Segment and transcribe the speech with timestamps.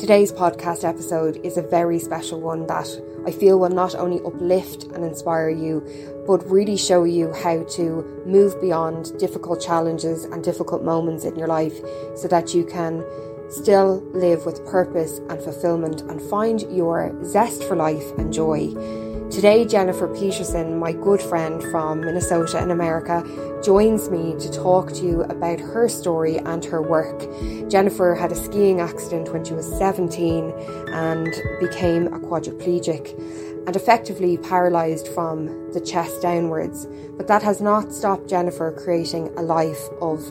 [0.00, 2.88] Today's podcast episode is a very special one that
[3.26, 5.84] I feel will not only uplift and inspire you,
[6.26, 11.48] but really show you how to move beyond difficult challenges and difficult moments in your
[11.48, 11.78] life
[12.16, 13.04] so that you can
[13.50, 18.72] still live with purpose and fulfillment and find your zest for life and joy.
[19.30, 23.22] Today, Jennifer Peterson, my good friend from Minnesota in America,
[23.62, 27.20] joins me to talk to you about her story and her work.
[27.70, 30.50] Jennifer had a skiing accident when she was 17
[30.88, 33.16] and became a quadriplegic
[33.68, 36.88] and effectively paralysed from the chest downwards.
[37.16, 40.24] But that has not stopped Jennifer creating a life of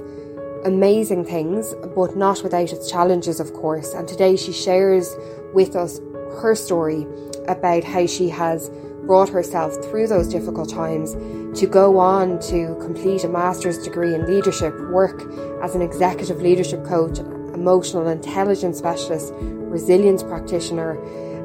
[0.65, 3.93] amazing things, but not without its challenges, of course.
[3.93, 5.15] And today she shares
[5.53, 6.01] with us
[6.41, 7.07] her story
[7.47, 8.69] about how she has
[9.09, 11.13] brought herself through those difficult times
[11.59, 15.23] to go on to complete a master's degree in leadership, work
[15.63, 20.91] as an executive leadership coach, emotional intelligence specialist, resilience practitioner,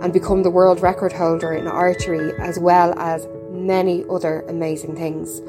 [0.03, 5.41] and become the world record holder in archery, as well as many other amazing things.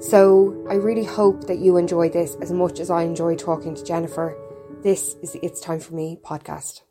[0.00, 3.84] So I really hope that you enjoy this as much as I enjoy talking to
[3.84, 4.34] Jennifer.
[4.82, 6.87] This is the It's Time for Me podcast.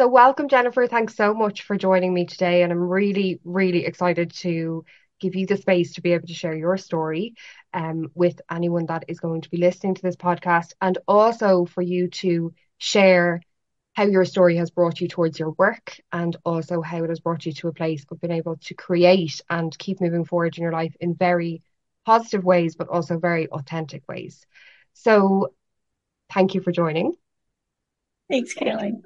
[0.00, 0.86] So, welcome, Jennifer.
[0.86, 2.62] Thanks so much for joining me today.
[2.62, 4.82] And I'm really, really excited to
[5.20, 7.34] give you the space to be able to share your story
[7.74, 11.82] um, with anyone that is going to be listening to this podcast, and also for
[11.82, 13.42] you to share
[13.92, 17.44] how your story has brought you towards your work and also how it has brought
[17.44, 20.72] you to a place of being able to create and keep moving forward in your
[20.72, 21.60] life in very
[22.06, 24.46] positive ways, but also very authentic ways.
[24.94, 25.52] So,
[26.32, 27.12] thank you for joining.
[28.30, 29.02] Thanks, Caroline.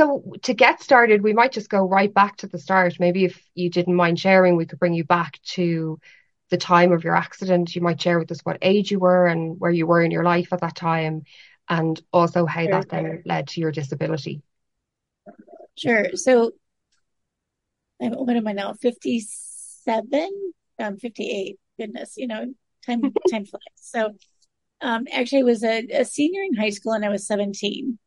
[0.00, 2.98] So, to get started, we might just go right back to the start.
[2.98, 6.00] Maybe if you didn't mind sharing, we could bring you back to
[6.48, 7.76] the time of your accident.
[7.76, 10.24] You might share with us what age you were and where you were in your
[10.24, 11.24] life at that time,
[11.68, 12.70] and also how sure.
[12.70, 14.40] that then led to your disability.
[15.76, 16.06] Sure.
[16.14, 16.52] So,
[18.00, 18.72] I'm, what am I now?
[18.72, 20.52] 57?
[20.78, 22.46] I'm 58 goodness, you know,
[22.86, 23.60] time time flies.
[23.74, 24.14] So
[24.80, 27.98] um, actually I was a, a senior in high school and I was 17.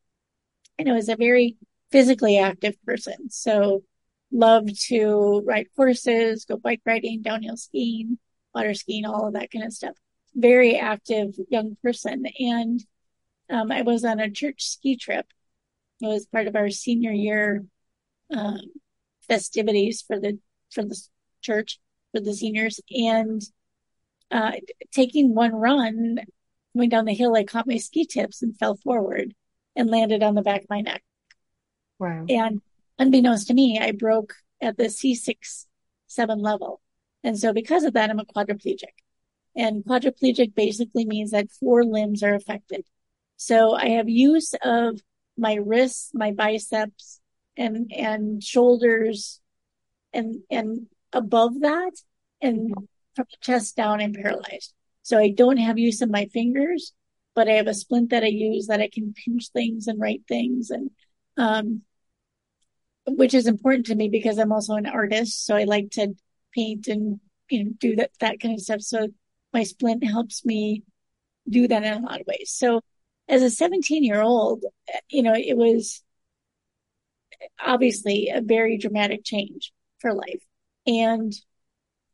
[0.80, 1.56] And it was a very
[1.94, 3.30] physically active person.
[3.30, 3.84] So
[4.32, 8.18] love to ride horses, go bike riding, downhill skiing,
[8.54, 9.96] water skiing, all of that kind of stuff.
[10.34, 12.24] Very active young person.
[12.40, 12.84] And
[13.48, 15.28] um, I was on a church ski trip.
[16.02, 17.64] It was part of our senior year
[18.36, 18.62] um,
[19.28, 20.40] festivities for the
[20.72, 21.00] for the
[21.42, 21.80] church
[22.12, 23.42] for the seniors, and
[24.32, 24.54] uh,
[24.92, 26.18] taking one run,
[26.76, 29.36] going down the hill, I caught my ski tips and fell forward
[29.76, 31.04] and landed on the back of my neck.
[32.04, 32.26] Wow.
[32.30, 32.62] And
[33.00, 35.66] unbeknownst to me, I broke at the C6
[36.08, 36.82] 7 level.
[37.24, 38.94] And so because of that, I'm a quadriplegic.
[39.56, 42.86] And quadriplegic basically means that four limbs are affected.
[43.38, 45.00] So I have use of
[45.38, 47.20] my wrists, my biceps,
[47.56, 49.40] and and shoulders,
[50.12, 51.92] and and above that,
[52.42, 52.84] and mm-hmm
[53.16, 54.74] from the chest down I'm paralyzed.
[55.02, 56.94] So I don't have use of my fingers,
[57.36, 60.24] but I have a splint that I use that I can pinch things and write
[60.28, 60.92] things and,
[61.38, 61.82] um,
[63.08, 65.46] which is important to me because I'm also an artist.
[65.46, 66.14] So I like to
[66.54, 67.20] paint and,
[67.50, 68.82] you know, do that, that kind of stuff.
[68.82, 69.08] So
[69.54, 70.84] my splint helps me
[71.50, 72.52] do that in a lot of ways.
[72.52, 72.82] So
[73.28, 74.66] as a 17 year old,
[75.10, 76.04] you know, it was
[77.64, 80.42] obviously a very dramatic change for life.
[80.86, 81.34] And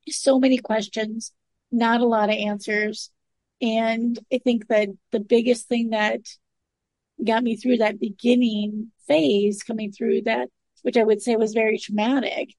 [0.08, 1.34] so many questions,
[1.72, 3.12] not a lot of answers.
[3.62, 6.22] And I think that the biggest thing that
[7.24, 10.50] got me through that beginning phase coming through that,
[10.82, 12.56] which I would say was very traumatic,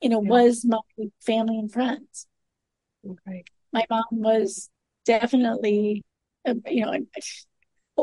[0.00, 0.28] you know, yeah.
[0.28, 0.78] was my
[1.20, 2.26] family and friends.
[3.08, 3.44] Okay.
[3.72, 4.68] My mom was
[5.04, 6.02] definitely,
[6.44, 6.94] a, you know,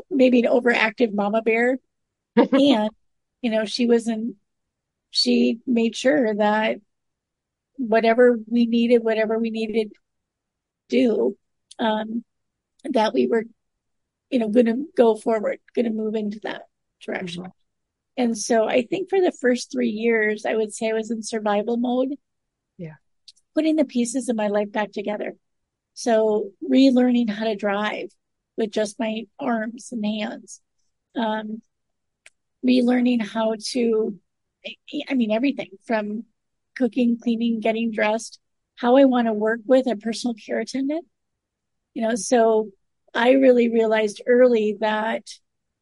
[0.10, 1.78] maybe an overactive mama bear.
[2.36, 2.90] and,
[3.42, 4.36] you know, she wasn't,
[5.10, 6.78] she made sure that
[7.78, 9.96] whatever we needed, whatever we needed to
[10.90, 11.38] do,
[11.80, 12.24] um,
[12.84, 13.44] that we were,
[14.30, 16.64] you know, going to go forward, going to move into that
[17.02, 17.44] direction.
[17.44, 17.52] Mm-hmm.
[18.18, 21.22] And so I think for the first three years, I would say I was in
[21.22, 22.16] survival mode.
[22.78, 22.96] Yeah.
[23.54, 25.36] Putting the pieces of my life back together.
[25.94, 28.10] So relearning how to drive
[28.56, 30.62] with just my arms and hands.
[31.16, 31.62] Um,
[32.66, 34.20] relearning how to,
[35.10, 36.26] I mean, everything from
[36.76, 38.40] cooking, cleaning, getting dressed,
[38.76, 41.06] how I want to work with a personal care attendant.
[41.94, 42.70] You know, so
[43.14, 45.24] I really realized early that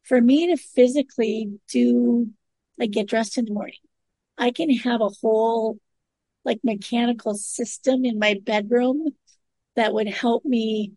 [0.08, 2.30] for me to physically do
[2.78, 3.76] like get dressed in the morning,
[4.38, 5.80] I can have a whole
[6.44, 9.08] like mechanical system in my bedroom
[9.76, 10.94] that would help me,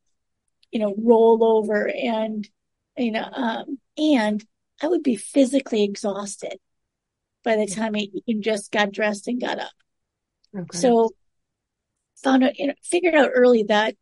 [0.70, 2.48] you know, roll over and,
[2.96, 4.44] you know, um, and
[4.82, 6.58] I would be physically exhausted
[7.44, 9.72] by the time I even just got dressed and got up.
[10.56, 10.78] Okay.
[10.78, 11.10] So
[12.22, 13.94] found out, you know, figured out early that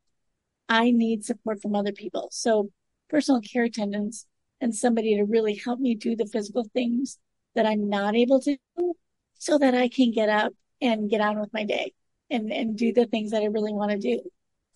[0.69, 2.29] I need support from other people.
[2.33, 2.71] So
[3.09, 4.27] personal care attendants
[4.61, 7.19] and somebody to really help me do the physical things
[7.55, 8.95] that I'm not able to do
[9.35, 11.93] so that I can get up and get on with my day
[12.31, 14.21] and, and do the things that I really want to do.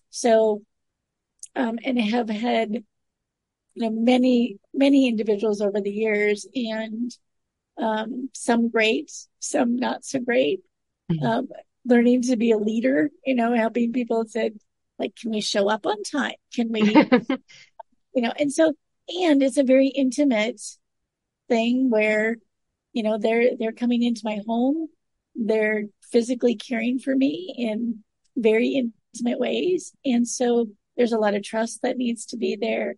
[0.09, 0.61] So,
[1.55, 2.83] um, and I have had, you
[3.75, 7.11] know, many, many individuals over the years and,
[7.77, 10.61] um, some great, some not so great.
[11.11, 11.25] Mm-hmm.
[11.25, 11.47] Um,
[11.85, 14.53] learning to be a leader, you know, helping people said,
[14.99, 16.35] like, can we show up on time?
[16.53, 16.81] Can we,
[18.13, 18.73] you know, and so,
[19.23, 20.61] and it's a very intimate
[21.47, 22.37] thing where,
[22.93, 24.87] you know, they're, they're coming into my home.
[25.35, 28.03] They're physically caring for me in
[28.35, 28.69] very
[29.13, 29.93] intimate ways.
[30.05, 30.67] And so
[30.97, 32.95] there's a lot of trust that needs to be there.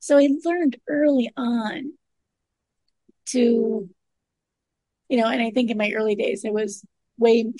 [0.00, 1.92] So I learned early on
[3.26, 3.88] to,
[5.08, 6.84] you know, and I think in my early days, I was
[7.18, 7.52] way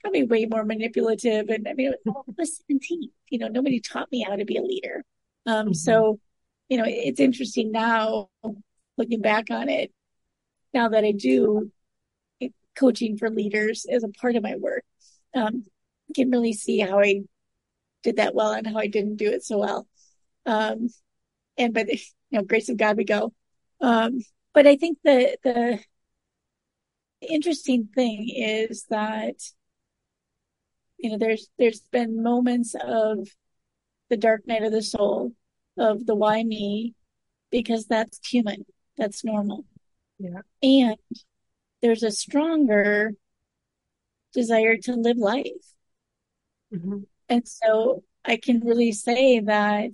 [0.00, 1.48] probably way more manipulative.
[1.48, 4.62] And I mean, I was 17, you know, nobody taught me how to be a
[4.62, 5.04] leader.
[5.46, 5.72] Um, mm-hmm.
[5.74, 6.20] so,
[6.68, 8.28] you know, it's interesting now
[8.96, 9.92] looking back on it,
[10.74, 11.70] now that I do
[12.74, 14.84] coaching for leaders as a part of my work,
[15.34, 15.64] um,
[16.10, 17.22] I can really see how I
[18.02, 19.86] did that well and how I didn't do it so well.
[20.44, 20.88] Um,
[21.56, 21.92] and by the
[22.30, 23.32] you know, grace of God we go.
[23.80, 24.20] Um,
[24.52, 25.80] but I think the, the
[27.20, 29.36] interesting thing is that
[30.98, 33.28] you know, there's there's been moments of
[34.08, 35.32] the dark night of the soul,
[35.78, 36.94] of the why me,
[37.50, 38.64] because that's human,
[38.96, 39.64] that's normal.
[40.18, 40.40] Yeah.
[40.62, 40.96] And
[41.82, 43.12] there's a stronger
[44.32, 45.74] desire to live life.
[46.72, 47.00] Mm-hmm.
[47.28, 49.92] And so I can really say that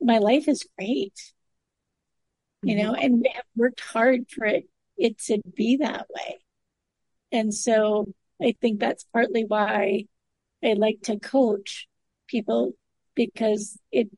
[0.00, 1.14] my life is great.
[2.64, 2.68] Mm-hmm.
[2.68, 6.38] You know, and we have worked hard for it, it to be that way.
[7.32, 8.06] And so
[8.40, 10.04] I think that's partly why
[10.62, 11.88] I like to coach
[12.28, 12.72] people
[13.14, 14.08] because it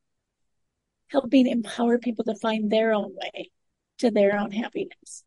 [1.09, 3.51] helping empower people to find their own way
[3.99, 5.25] to their own happiness.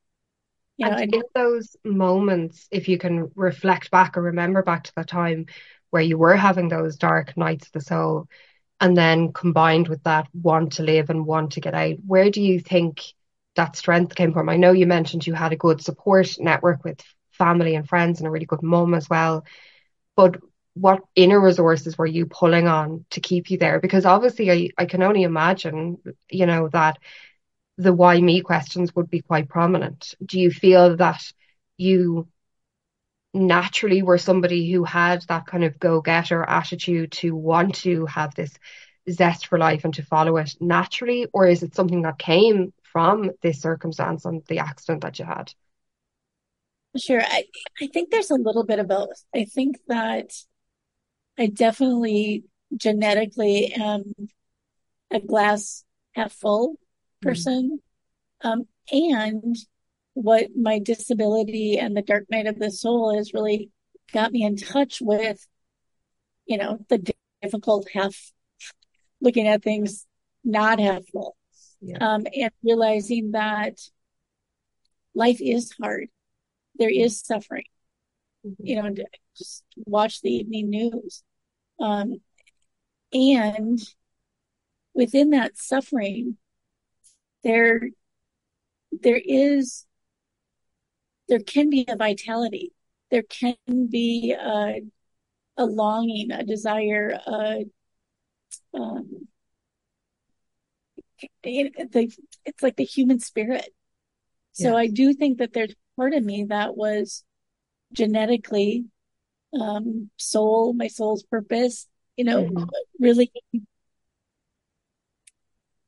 [0.77, 4.93] You know, and in those moments, if you can reflect back or remember back to
[4.95, 5.47] the time
[5.89, 8.27] where you were having those dark nights of the soul,
[8.79, 12.41] and then combined with that want to live and want to get out, where do
[12.41, 13.03] you think
[13.55, 14.47] that strength came from?
[14.47, 18.27] I know you mentioned you had a good support network with family and friends and
[18.27, 19.43] a really good mum as well.
[20.15, 20.37] But
[20.73, 23.79] what inner resources were you pulling on to keep you there?
[23.79, 25.97] Because obviously, I, I can only imagine,
[26.29, 26.97] you know, that
[27.77, 30.15] the why me questions would be quite prominent.
[30.23, 31.31] Do you feel that
[31.77, 32.27] you
[33.33, 38.33] naturally were somebody who had that kind of go getter attitude to want to have
[38.35, 38.53] this
[39.09, 41.27] zest for life and to follow it naturally?
[41.31, 45.53] Or is it something that came from this circumstance and the accident that you had?
[46.97, 47.21] Sure.
[47.21, 47.45] I,
[47.81, 49.23] I think there's a little bit of both.
[49.33, 50.31] I think that
[51.39, 52.43] I definitely
[52.75, 54.13] genetically am
[55.09, 55.83] a glass
[56.13, 57.29] half full mm-hmm.
[57.29, 57.79] person.
[58.43, 58.47] Mm-hmm.
[58.47, 59.55] Um, and
[60.13, 63.71] what my disability and the dark night of the soul has really
[64.11, 65.45] got me in touch with,
[66.45, 68.31] you know, the difficult half
[69.21, 70.05] looking at things
[70.43, 71.35] not half full.
[71.81, 71.97] Yeah.
[72.01, 73.79] Um, and realizing that
[75.13, 76.09] life is hard
[76.79, 77.65] there is suffering.
[78.45, 78.65] Mm-hmm.
[78.65, 78.95] You know,
[79.37, 81.23] just watch the evening news.
[81.79, 82.21] Um,
[83.13, 83.79] and
[84.93, 86.37] within that suffering,
[87.43, 87.89] there,
[88.91, 89.85] there is,
[91.27, 92.73] there can be a vitality.
[93.11, 94.81] There can be a,
[95.57, 97.65] a longing, a desire, a,
[98.73, 99.27] um,
[101.43, 102.11] it, the,
[102.45, 103.69] it's like the human spirit.
[104.53, 104.75] So yes.
[104.75, 107.23] I do think that there's part of me that was
[107.93, 108.85] genetically
[109.53, 112.63] um, soul, my soul's purpose, you know, mm-hmm.
[112.99, 113.31] really,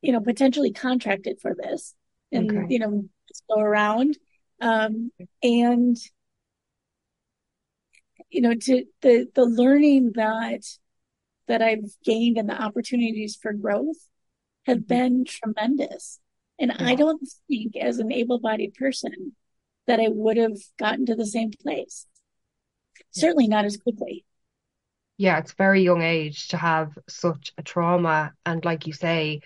[0.02, 1.94] you know, potentially contracted for this
[2.32, 2.66] and, okay.
[2.70, 3.06] you know,
[3.50, 4.18] go around.
[4.60, 5.12] Um,
[5.44, 5.98] and,
[8.30, 10.64] you know, to the, the learning that,
[11.48, 13.98] that I've gained and the opportunities for growth
[14.66, 14.88] have mm-hmm.
[14.88, 16.20] been tremendous.
[16.60, 16.88] And yeah.
[16.88, 19.36] I don't think as an able bodied person
[19.88, 22.06] that I would have gotten to the same place.
[23.12, 24.26] Certainly not as quickly.
[25.18, 28.34] Yeah, it's very young age to have such a trauma.
[28.46, 29.42] And like you say,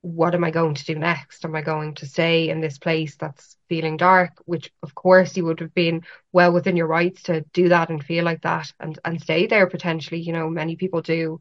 [0.00, 1.44] what am I going to do next?
[1.44, 4.42] Am I going to stay in this place that's feeling dark?
[4.44, 6.02] Which, of course, you would have been
[6.32, 9.66] well within your rights to do that and feel like that and, and stay there
[9.66, 10.20] potentially.
[10.20, 11.40] You know, many people do,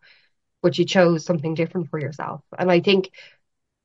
[0.62, 2.42] but you chose something different for yourself.
[2.58, 3.12] And I think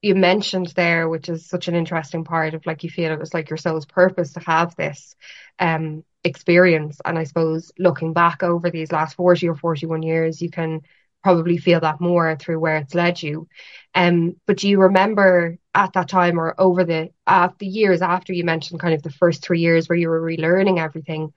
[0.02, 3.34] you mentioned there, which is such an interesting part of like you feel it was
[3.34, 5.14] like your soul's purpose to have this
[5.58, 7.00] um experience.
[7.04, 10.82] And I suppose looking back over these last 40 or 41 years, you can
[11.22, 13.48] probably feel that more through where it's led you.
[13.94, 18.32] Um, but do you remember at that time or over the uh, the years after
[18.32, 21.32] you mentioned kind of the first three years where you were relearning everything,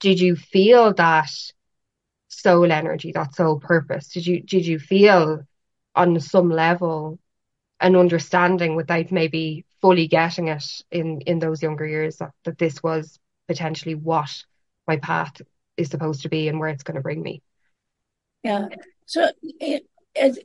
[0.00, 1.30] did you feel that
[2.28, 4.08] soul energy, that soul purpose?
[4.08, 5.42] Did you did you feel
[5.94, 7.18] on some level
[7.80, 12.82] an understanding without maybe fully getting it in in those younger years that, that this
[12.82, 14.30] was potentially what
[14.86, 15.40] my path
[15.76, 17.42] is supposed to be and where it's going to bring me?
[18.42, 18.68] Yeah.
[19.04, 20.38] So it, as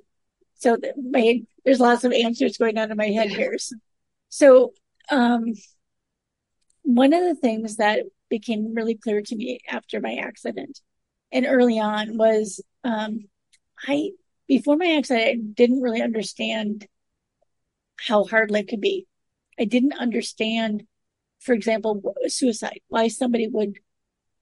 [0.56, 3.58] so my there's lots of answers going on in my head here.
[3.58, 3.76] So,
[4.30, 4.74] so
[5.10, 5.54] um,
[6.84, 10.80] one of the things that became really clear to me after my accident
[11.32, 13.26] and early on was um,
[13.88, 14.12] I
[14.48, 16.88] before my accident I didn't really understand
[18.08, 19.08] how hard life could be.
[19.60, 20.84] I didn't understand,
[21.39, 23.79] for example, suicide, why somebody would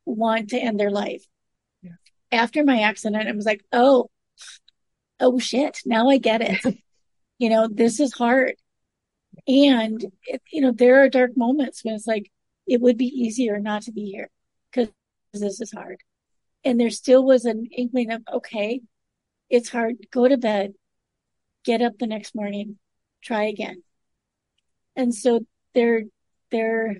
[0.05, 1.25] want to end their life.
[1.81, 1.91] Yeah.
[2.31, 4.09] After my accident, I was like, oh,
[5.19, 6.81] oh shit, now I get it.
[7.37, 8.55] you know, this is hard.
[9.47, 12.31] And, it, you know, there are dark moments when it's like,
[12.67, 14.29] it would be easier not to be here
[14.71, 14.93] because
[15.33, 16.01] this is hard.
[16.63, 18.81] And there still was an inkling of, okay,
[19.49, 19.95] it's hard.
[20.11, 20.73] Go to bed,
[21.63, 22.77] get up the next morning,
[23.21, 23.83] try again.
[24.95, 26.03] And so there,
[26.51, 26.97] there,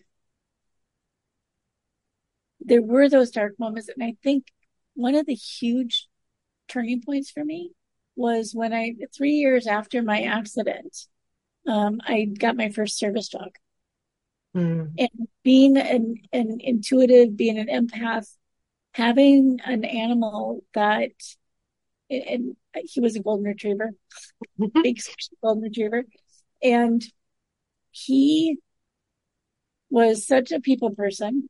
[2.62, 3.90] there were those dark moments.
[3.90, 4.46] And I think
[4.94, 6.08] one of the huge
[6.68, 7.72] turning points for me
[8.16, 11.08] was when I, three years after my accident,
[11.68, 13.56] um, I got my first service dog.
[14.56, 14.94] Mm.
[14.98, 18.28] And being an, an intuitive, being an empath,
[18.94, 21.12] having an animal that,
[22.10, 23.92] and he was a golden retriever,
[24.60, 24.82] mm-hmm.
[24.82, 25.00] big
[25.44, 26.04] golden retriever.
[26.64, 27.04] And
[27.92, 28.58] he
[29.90, 31.50] was such a people person.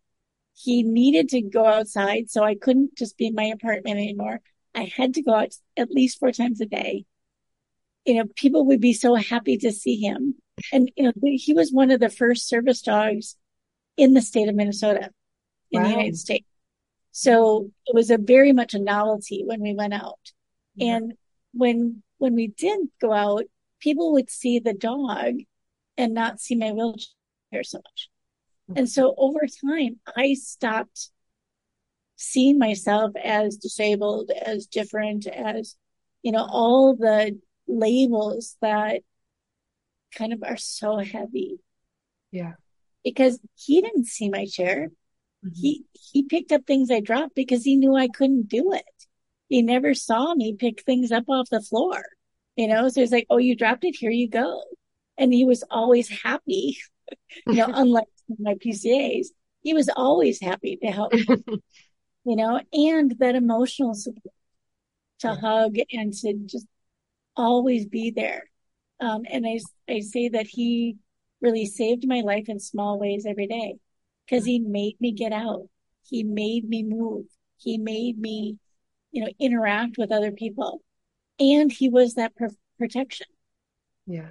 [0.55, 4.41] He needed to go outside, so I couldn't just be in my apartment anymore.
[4.75, 7.05] I had to go out at least four times a day.
[8.05, 10.35] You know, people would be so happy to see him.
[10.73, 13.35] And, you know, he was one of the first service dogs
[13.95, 15.11] in the state of Minnesota
[15.71, 15.87] in wow.
[15.87, 16.45] the United States.
[17.11, 20.19] So it was a very much a novelty when we went out.
[20.79, 20.95] Yeah.
[20.95, 21.13] And
[21.53, 23.43] when, when we did go out,
[23.79, 25.35] people would see the dog
[25.97, 28.09] and not see my wheelchair so much.
[28.75, 31.09] And so over time, I stopped
[32.17, 35.75] seeing myself as disabled, as different, as,
[36.21, 39.01] you know, all the labels that
[40.13, 41.57] kind of are so heavy.
[42.31, 42.53] Yeah.
[43.03, 44.89] Because he didn't see my chair.
[45.43, 45.59] Mm-hmm.
[45.59, 48.83] He, he picked up things I dropped because he knew I couldn't do it.
[49.49, 52.03] He never saw me pick things up off the floor,
[52.55, 52.87] you know?
[52.89, 53.95] So he's like, Oh, you dropped it.
[53.95, 54.61] Here you go.
[55.17, 56.77] And he was always happy,
[57.47, 59.27] you know, unlike my PCAs,
[59.61, 61.13] he was always happy to help
[62.25, 64.33] you know, and that emotional support
[65.19, 66.67] to hug and to just
[67.35, 68.43] always be there.
[68.99, 69.59] Um, and I,
[69.91, 70.97] I say that he
[71.41, 73.75] really saved my life in small ways every day
[74.25, 75.69] because he made me get out.
[76.07, 77.25] He made me move.
[77.57, 78.57] He made me,
[79.11, 80.81] you know, interact with other people.
[81.39, 83.27] And he was that per- protection.
[84.05, 84.29] Yeah,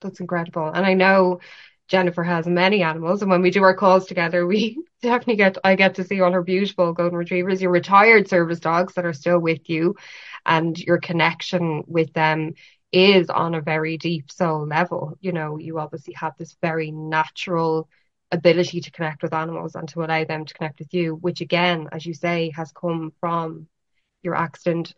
[0.00, 0.68] that's incredible.
[0.68, 1.40] And I know
[1.88, 5.74] Jennifer has many animals, and when we do our calls together, we definitely get I
[5.74, 9.38] get to see all her beautiful golden retrievers, your retired service dogs that are still
[9.38, 9.96] with you,
[10.46, 12.54] and your connection with them
[12.92, 15.16] is on a very deep soul level.
[15.20, 17.88] You know, you obviously have this very natural
[18.30, 21.88] ability to connect with animals and to allow them to connect with you, which again,
[21.92, 23.66] as you say, has come from
[24.28, 24.94] your accident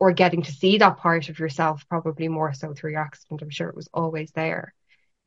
[0.00, 3.42] or getting to see that part of yourself probably more so through your accident.
[3.42, 4.74] I'm sure it was always there.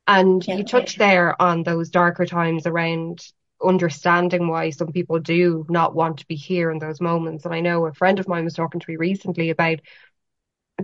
[0.06, 3.20] And yeah, you touched there on those darker times around
[3.62, 7.44] understanding why some people do not want to be here in those moments.
[7.44, 9.80] And I know a friend of mine was talking to me recently about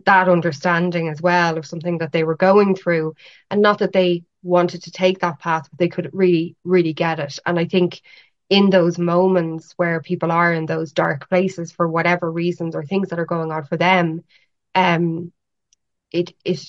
[0.07, 3.15] that understanding as well of something that they were going through
[3.51, 7.21] and not that they wanted to take that path, but they could really, really get
[7.21, 7.39] it.
[7.47, 8.03] And I think
[8.51, 13.09] in those moments where people are in those dark places for whatever reasons or things
[13.09, 14.23] that are going on for them,
[14.75, 15.33] um,
[16.13, 16.61] it it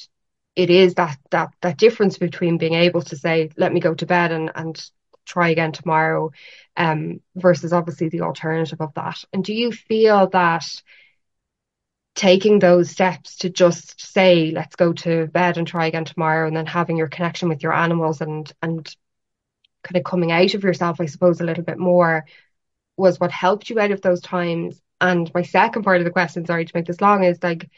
[0.55, 4.05] it is that that that difference between being able to say let me go to
[4.05, 4.89] bed and and
[5.25, 6.32] try again tomorrow
[6.77, 9.24] um versus obviously the alternative of that.
[9.34, 10.65] And do you feel that
[12.15, 16.55] taking those steps to just say let's go to bed and try again tomorrow and
[16.55, 18.96] then having your connection with your animals and and
[19.86, 22.25] kind of coming out of yourself i suppose a little bit more
[22.98, 26.46] was what helped you out of those times and my second part of the question
[26.46, 27.70] sorry to make this long is like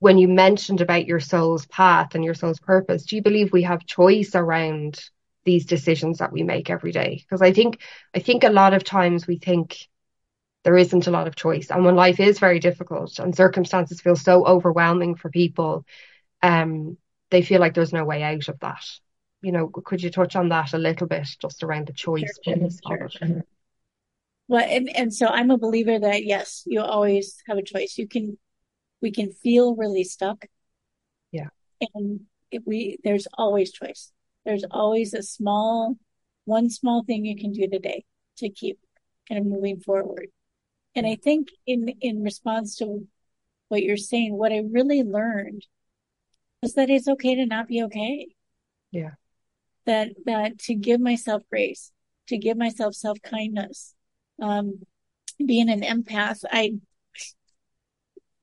[0.00, 3.62] when you mentioned about your soul's path and your soul's purpose, do you believe we
[3.62, 4.98] have choice around
[5.44, 7.22] these decisions that we make every day?
[7.22, 7.80] Because I think
[8.14, 9.76] I think a lot of times we think
[10.64, 11.70] there isn't a lot of choice.
[11.70, 15.84] And when life is very difficult and circumstances feel so overwhelming for people,
[16.42, 16.96] um,
[17.30, 18.84] they feel like there's no way out of that.
[19.42, 22.68] You know, could you touch on that a little bit just around the choice sure,
[22.86, 23.44] sure, sure.
[24.48, 27.96] Well, and, and so I'm a believer that yes, you always have a choice.
[27.96, 28.36] You can,
[29.00, 30.44] we can feel really stuck.
[31.30, 31.48] Yeah.
[31.94, 34.12] And if we, there's always choice.
[34.44, 35.96] There's always a small,
[36.44, 38.04] one small thing you can do today
[38.38, 38.78] to keep
[39.28, 40.26] kind of moving forward.
[40.94, 43.06] And I think in, in response to
[43.68, 45.64] what you're saying, what I really learned
[46.60, 48.26] was that it's okay to not be okay.
[48.90, 49.10] Yeah.
[49.86, 51.90] That, that to give myself grace,
[52.28, 53.94] to give myself self kindness.
[54.40, 54.80] Um,
[55.44, 56.74] being an empath, I,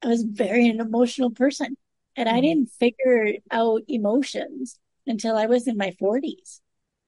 [0.04, 1.78] I was very an emotional person
[2.16, 2.38] and mm-hmm.
[2.38, 6.62] I didn't figure out emotions until I was in my forties.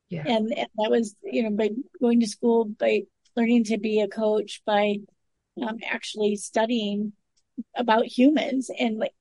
[0.09, 0.23] Yeah.
[0.25, 1.69] And, and that was, you know, by
[2.01, 3.03] going to school, by
[3.35, 4.97] learning to be a coach, by
[5.61, 7.13] um, actually studying
[7.75, 9.13] about humans and like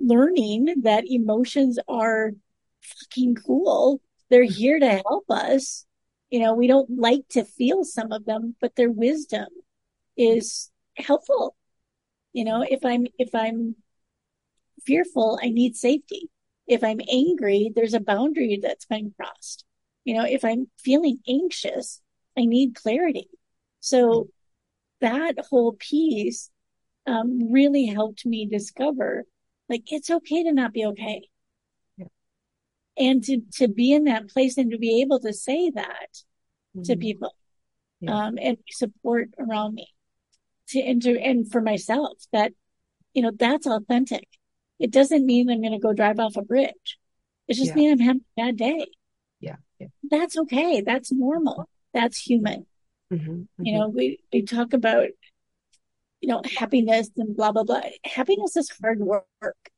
[0.00, 2.32] learning that emotions are
[2.82, 4.00] fucking cool.
[4.30, 5.84] They're here to help us.
[6.30, 9.46] You know, we don't like to feel some of them, but their wisdom
[10.16, 11.56] is helpful.
[12.32, 13.76] You know, if I'm, if I'm
[14.84, 16.30] fearful, I need safety.
[16.66, 19.64] If I'm angry, there's a boundary that's been crossed.
[20.04, 22.00] You know, if I'm feeling anxious,
[22.36, 23.28] I need clarity.
[23.80, 24.28] So
[25.00, 26.50] that whole piece
[27.06, 29.24] um, really helped me discover
[29.68, 31.28] like it's okay to not be okay.
[32.98, 36.08] And to, to be in that place and to be able to say that
[36.74, 36.82] mm-hmm.
[36.82, 37.34] to people
[38.00, 38.26] yeah.
[38.26, 39.88] um, and support around me
[40.68, 42.52] to enter and for myself that,
[43.12, 44.26] you know, that's authentic.
[44.78, 46.98] It doesn't mean I'm going to go drive off a bridge.
[47.48, 47.74] It just yeah.
[47.74, 48.86] means I'm having a bad day.
[49.40, 49.56] Yeah.
[49.78, 49.88] yeah.
[50.10, 50.80] That's okay.
[50.80, 51.68] That's normal.
[51.92, 52.66] That's human.
[53.12, 53.64] Mm-hmm, mm-hmm.
[53.64, 55.08] You know, we, we talk about,
[56.20, 57.82] you know, happiness and blah, blah, blah.
[58.04, 59.70] Happiness is hard work.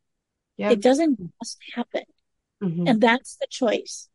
[0.57, 0.71] Yeah.
[0.71, 2.05] It doesn't just happen.
[2.63, 2.87] Mm-hmm.
[2.87, 4.09] And that's the choice.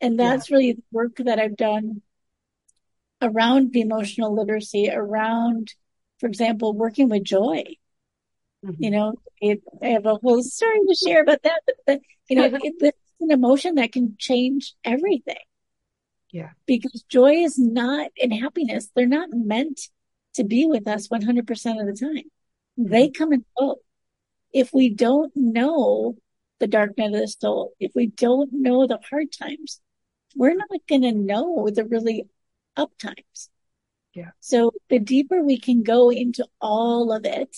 [0.00, 0.56] And that's yeah.
[0.56, 2.02] really the work that I've done
[3.22, 5.72] around the emotional literacy, around,
[6.18, 7.64] for example, working with joy.
[8.64, 8.82] Mm-hmm.
[8.82, 12.36] You know, it, I have a whole story to share about that, but the, you
[12.36, 15.36] know, it, it's an emotion that can change everything.
[16.32, 16.50] Yeah.
[16.66, 19.80] Because joy is not and happiness, they're not meant
[20.34, 21.40] to be with us 100%
[21.80, 22.24] of the time.
[22.76, 23.76] They come and go.
[24.52, 26.16] If we don't know
[26.60, 29.80] the dark night of the soul, if we don't know the hard times,
[30.34, 32.26] we're not going to know the really
[32.76, 33.50] up times.
[34.14, 34.30] Yeah.
[34.40, 37.56] So the deeper we can go into all of it,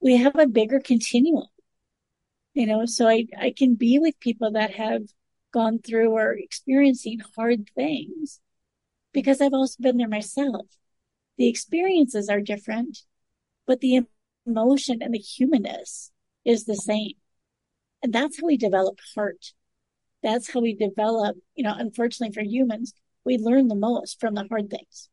[0.00, 1.46] we have a bigger continuum.
[2.54, 5.02] You know, so I, I can be with people that have
[5.52, 8.40] gone through or experiencing hard things
[9.12, 10.66] because I've also been there myself.
[11.38, 12.98] The experiences are different,
[13.66, 14.02] but the
[14.46, 16.10] emotion and the humanness
[16.44, 17.14] is the same.
[18.02, 19.52] And that's how we develop heart.
[20.22, 24.46] That's how we develop, you know, unfortunately for humans, we learn the most from the
[24.48, 25.08] hard things.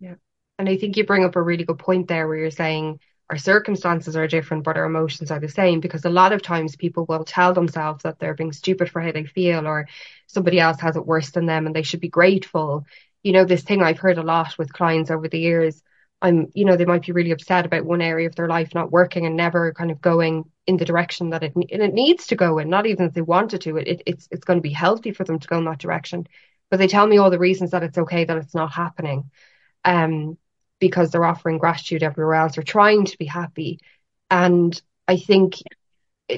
[0.00, 0.14] Yeah.
[0.58, 3.36] And I think you bring up a really good point there where you're saying our
[3.36, 5.80] circumstances are different, but our emotions are the same.
[5.80, 9.12] Because a lot of times people will tell themselves that they're being stupid for how
[9.12, 9.88] they feel, or
[10.26, 12.86] somebody else has it worse than them and they should be grateful.
[13.22, 15.82] You know, this thing I've heard a lot with clients over the years.
[16.22, 18.90] I'm, you know, they might be really upset about one area of their life not
[18.90, 22.58] working and never kind of going in the direction that it it needs to go
[22.58, 22.70] in.
[22.70, 25.38] Not even if they wanted to, it, it's it's going to be healthy for them
[25.38, 26.26] to go in that direction.
[26.70, 29.30] But they tell me all the reasons that it's okay that it's not happening.
[29.84, 30.38] Um,
[30.78, 33.80] because they're offering gratitude everywhere else or trying to be happy.
[34.30, 35.54] And I think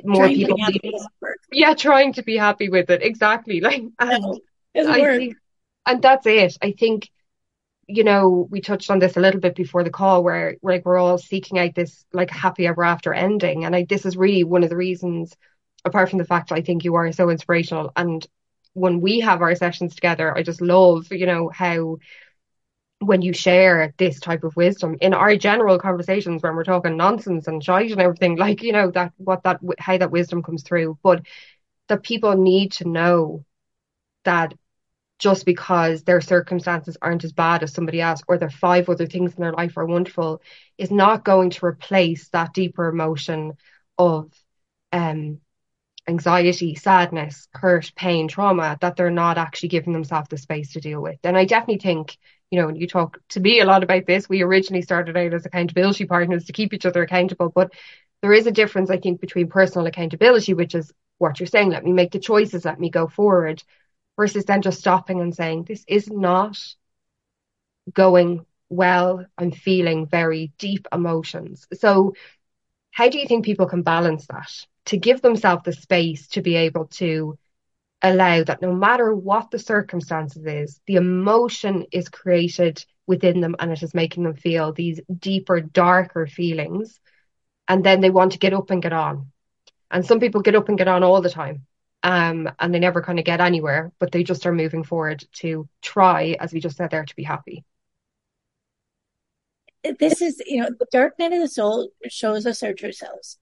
[0.04, 0.56] more trying people,
[1.50, 3.02] yeah, trying to be happy with it.
[3.02, 3.60] Exactly.
[3.68, 4.40] Like, and,
[4.90, 5.36] I think,
[5.86, 6.56] and that's it.
[6.62, 7.10] I think,
[7.88, 10.98] you know, we touched on this a little bit before the call where like we're
[10.98, 13.64] all seeking out this like happy ever after ending.
[13.64, 15.34] And I, this is really one of the reasons,
[15.86, 17.90] apart from the fact I think you are so inspirational.
[17.96, 18.26] And
[18.74, 21.96] when we have our sessions together, I just love, you know, how
[23.00, 27.46] when you share this type of wisdom in our general conversations when we're talking nonsense
[27.46, 30.98] and shite and everything like you know that what that how that wisdom comes through
[31.02, 31.24] but
[31.88, 33.44] that people need to know
[34.24, 34.52] that
[35.18, 39.34] just because their circumstances aren't as bad as somebody else or their five other things
[39.34, 40.40] in their life are wonderful
[40.78, 43.52] is not going to replace that deeper emotion
[43.98, 44.32] of
[44.92, 45.40] um
[46.08, 51.02] anxiety, sadness, hurt, pain, trauma that they're not actually giving themselves the space to deal
[51.02, 51.18] with.
[51.22, 52.16] And I definitely think
[52.50, 55.34] you know, when you talk to me a lot about this, we originally started out
[55.34, 57.50] as accountability partners to keep each other accountable.
[57.50, 57.72] But
[58.22, 61.84] there is a difference, I think, between personal accountability, which is what you're saying, let
[61.84, 63.62] me make the choices, let me go forward,
[64.18, 66.58] versus then just stopping and saying, this is not
[67.94, 69.24] going well.
[69.38, 71.66] I'm feeling very deep emotions.
[71.72, 72.14] So,
[72.90, 74.50] how do you think people can balance that
[74.86, 77.38] to give themselves the space to be able to
[78.02, 83.70] allow that no matter what the circumstances is, the emotion is created within them and
[83.70, 86.98] it is making them feel these deeper, darker feelings.
[87.68, 89.30] And then they want to get up and get on.
[89.90, 91.67] And some people get up and get on all the time.
[92.02, 95.68] Um, and they never kind of get anywhere, but they just are moving forward to
[95.82, 97.64] try, as we just said there, to be happy.
[99.98, 103.38] This is, you know, the dark night of the soul shows us our true selves.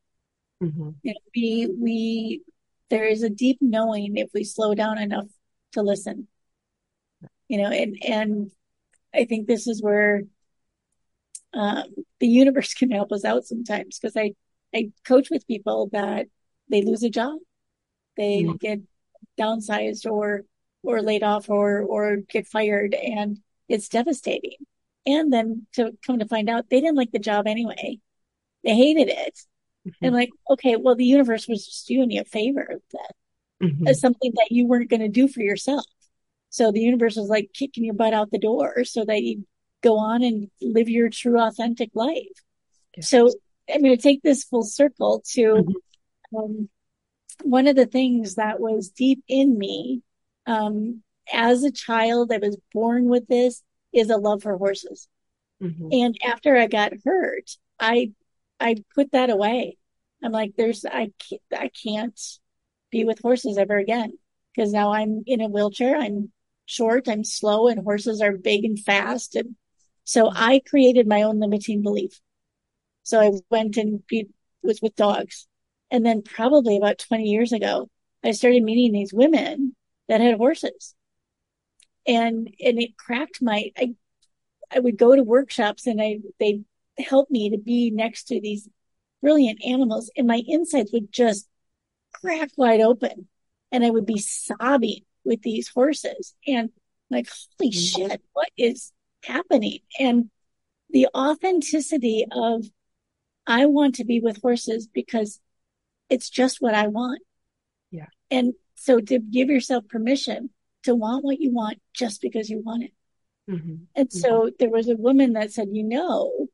[0.63, 0.91] Mm-hmm.
[1.03, 2.43] You know, we we
[2.89, 5.27] there is a deep knowing if we slow down enough
[5.73, 6.29] to listen.
[7.49, 8.51] You know, and and
[9.15, 10.23] I think this is where
[11.55, 11.85] um,
[12.21, 14.35] the universe can help us out sometimes because I
[14.75, 16.27] I coach with people that
[16.71, 17.39] they lose a job,
[18.17, 18.57] they mm-hmm.
[18.57, 18.81] get
[19.39, 20.45] downsized or
[20.83, 24.57] or laid off or or get fired, and it's devastating.
[25.07, 27.99] And then to come to find out they didn't like the job anyway,
[28.65, 29.39] they hated it,
[29.87, 30.05] mm-hmm.
[30.05, 33.13] and like okay, well the universe was just doing you a favor that
[33.63, 33.87] mm-hmm.
[33.87, 35.87] as something that you weren't going to do for yourself.
[36.51, 39.45] So the universe was like kicking your butt out the door so that you
[39.83, 42.43] go on and live your true authentic life.
[42.97, 43.11] Yes.
[43.11, 43.31] So
[43.73, 46.37] I'm going to take this full circle to mm-hmm.
[46.37, 46.69] um,
[47.43, 50.03] one of the things that was deep in me
[50.47, 52.33] um, as a child.
[52.33, 55.09] I was born with this is a love for horses,
[55.63, 55.89] mm-hmm.
[55.93, 58.13] and after I got hurt, I
[58.61, 59.77] I put that away.
[60.23, 62.21] I'm like, there's I can't, I can't
[62.91, 64.13] be with horses ever again
[64.55, 65.97] because now I'm in a wheelchair.
[65.97, 66.33] I'm
[66.67, 69.37] short, I'm slow, and horses are big and fast.
[69.37, 69.57] And
[70.05, 72.21] so I created my own limiting belief.
[73.03, 74.29] So I went and be,
[74.63, 75.47] was with dogs.
[75.91, 77.89] And then probably about 20 years ago,
[78.25, 79.75] I started meeting these women
[80.09, 80.95] that had horses.
[82.07, 83.95] And, and it cracked my, I,
[84.75, 86.63] I would go to workshops and I, they
[86.99, 88.69] helped me to be next to these
[89.23, 91.49] brilliant animals and my insides would just
[92.13, 93.29] crack wide open
[93.73, 96.71] and I would be sobbing with these horses and
[97.11, 98.09] like, holy mm-hmm.
[98.09, 98.93] shit, what is
[99.25, 99.81] happening?
[99.99, 100.31] And
[100.91, 102.65] the authenticity of,
[103.47, 105.41] I want to be with horses because
[106.09, 107.23] it's just what I want.
[107.91, 108.07] Yeah.
[108.31, 110.51] And so to give yourself permission
[110.85, 112.93] to want what you want just because you want it.
[113.51, 113.75] Mm-hmm.
[113.95, 114.49] And so mm-hmm.
[114.59, 116.49] there was a woman that said, you know,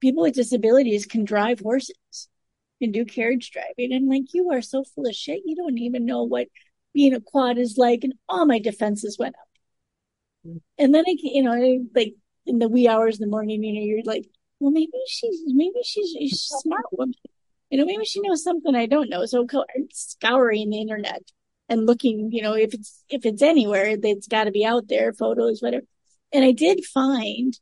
[0.00, 2.28] people with disabilities can drive horses,
[2.80, 3.94] can do carriage driving.
[3.94, 5.42] And like, you are so full of shit.
[5.44, 6.48] You don't even know what
[6.92, 8.04] being a quad is like.
[8.04, 9.48] And all my defenses went up.
[10.46, 10.58] Mm-hmm.
[10.78, 12.14] And then I, you know, like
[12.46, 14.26] in the wee hours in the morning, you know, you're like,
[14.60, 17.14] well, maybe she's, maybe she's a smart woman.
[17.74, 19.26] You know, maybe she knows something I don't know.
[19.26, 19.48] So
[19.90, 21.22] scouring the internet
[21.68, 25.12] and looking, you know, if it's, if it's anywhere, it's got to be out there,
[25.12, 25.84] photos, whatever.
[26.32, 27.58] And I did find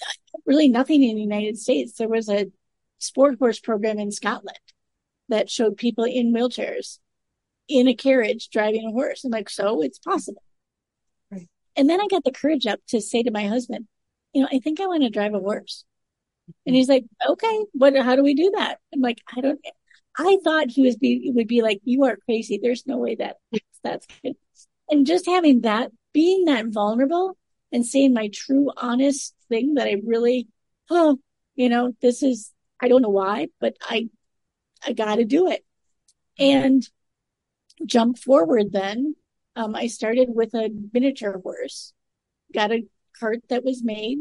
[0.00, 1.98] uh, really nothing in the United States.
[1.98, 2.50] There was a
[2.98, 4.56] sport horse program in Scotland
[5.28, 6.98] that showed people in wheelchairs
[7.68, 9.22] in a carriage driving a horse.
[9.22, 10.42] I'm like, so it's possible.
[11.30, 11.50] Right.
[11.76, 13.86] And then I got the courage up to say to my husband,
[14.32, 15.84] you know, I think I want to drive a horse.
[16.66, 18.78] And he's like, okay, what, how do we do that?
[18.92, 19.60] I'm like, I don't,
[20.18, 22.58] I thought he was be, would be like, you are crazy.
[22.60, 23.36] There's no way that
[23.82, 24.34] that's good.
[24.88, 27.36] And just having that, being that vulnerable
[27.72, 30.48] and saying my true, honest thing that I really,
[30.90, 31.18] oh,
[31.54, 34.08] you know, this is, I don't know why, but I,
[34.86, 35.64] I got to do it.
[36.38, 36.88] And
[37.84, 39.14] jump forward then,
[39.56, 41.92] um, I started with a miniature horse,
[42.52, 42.86] got a
[43.18, 44.18] cart that was made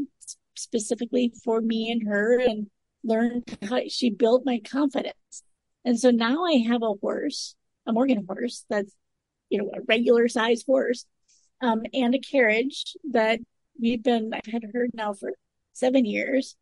[0.61, 2.67] specifically for me and her and
[3.03, 5.43] learned how she built my confidence.
[5.85, 7.55] And so now I have a horse,
[7.87, 8.93] a Morgan horse that's,
[9.49, 11.05] you know, a regular size horse,
[11.61, 13.39] um, and a carriage that
[13.79, 15.31] we've been, I've had her now for
[15.73, 16.55] seven years.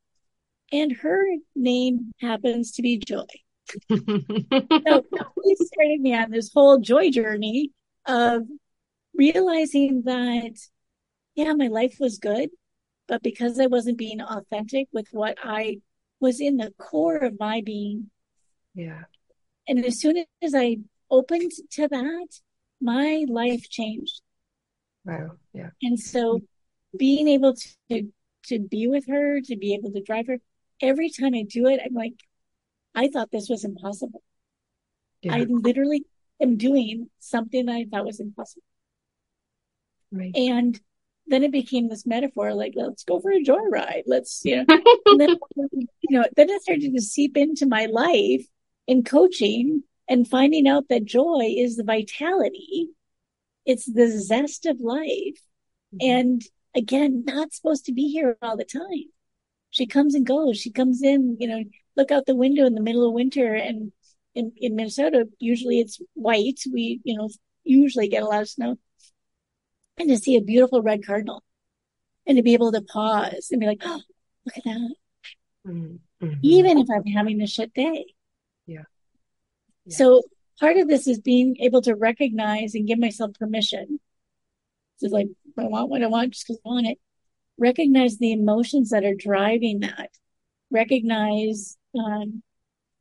[0.72, 3.26] And her name happens to be Joy.
[3.90, 3.98] so
[5.44, 7.72] he started me on this whole joy journey
[8.06, 8.44] of
[9.14, 10.58] realizing that,
[11.36, 12.50] yeah, my life was good,
[13.08, 15.78] but because I wasn't being authentic with what I
[16.20, 18.10] was in the core of my being.
[18.74, 19.04] Yeah.
[19.68, 20.78] And as soon as I
[21.10, 22.28] opened to that,
[22.82, 24.22] my life changed.
[25.06, 25.32] Wow.
[25.54, 25.70] Yeah.
[25.82, 26.42] And so
[26.98, 27.56] being able
[27.90, 28.08] to
[28.46, 30.38] to be with her, to be able to drive her,
[30.82, 32.14] every time I do it, I'm like,
[32.96, 34.24] I thought this was impossible.
[35.22, 35.36] Yeah.
[35.36, 36.06] I literally
[36.42, 38.64] am doing something I thought was impossible.
[40.12, 40.36] Right.
[40.36, 40.80] And
[41.28, 44.04] then it became this metaphor like let's go for a joyride.
[44.06, 44.66] Let's you know
[45.18, 45.38] then
[46.02, 48.46] you know then it started to seep into my life
[48.88, 52.90] in coaching and finding out that joy is the vitality.
[53.66, 55.40] It's the zest of life.
[55.94, 56.12] Mm-hmm.
[56.12, 56.42] and
[56.76, 59.06] again not supposed to be here all the time.
[59.70, 60.58] She comes and goes.
[60.58, 61.64] She comes in you know
[61.96, 63.54] look out the window in the middle of winter.
[63.54, 63.92] And
[64.36, 66.62] in, in minnesota usually it's white.
[66.72, 67.30] We you know
[67.64, 68.78] usually get a lot of snow
[69.98, 71.44] and to see a beautiful red cardinal
[72.26, 74.02] and to be able to pause and be like, oh,
[74.46, 74.96] look at that.
[75.68, 76.34] Mm-hmm.
[76.42, 78.06] Even if I'm having a shit day.
[78.66, 78.84] Yeah.
[79.86, 79.96] yeah.
[79.96, 80.24] So
[80.60, 84.00] part of this is being able to recognize and give myself permission.
[85.00, 87.00] It's like, I want what I want just because I want it.
[87.58, 90.10] Recognize the emotions that are driving that.
[90.72, 92.44] Recognize um,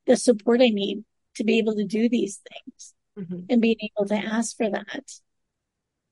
[0.06, 1.04] the support I need
[1.36, 3.40] to be able to do these things mm-hmm.
[3.50, 5.10] and being able to ask for that.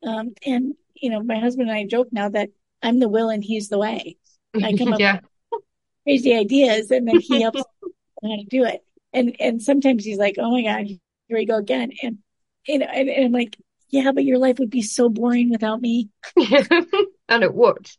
[0.07, 2.51] Um, and you know, my husband and I joke now that
[2.83, 4.17] I'm the will and he's the way.
[4.55, 5.21] I come up yeah.
[5.51, 5.63] with
[6.05, 7.63] crazy ideas and then he helps
[8.23, 8.85] me how to do it.
[9.13, 10.99] And and sometimes he's like, Oh my God, here
[11.31, 11.93] we go again.
[12.03, 12.19] And
[12.67, 13.57] you know, and, and I'm like,
[13.91, 16.11] Yeah, but your life would be so boring without me.
[16.37, 17.91] and it would.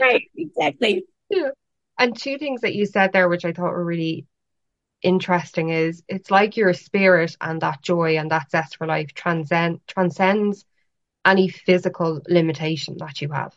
[0.00, 1.04] right, exactly.
[1.28, 1.50] Yeah.
[1.98, 4.26] And two things that you said there, which I thought were really
[5.02, 9.80] interesting, is it's like your spirit and that joy and that zest for life transcend
[9.86, 10.64] transcends
[11.24, 13.54] any physical limitation that you have.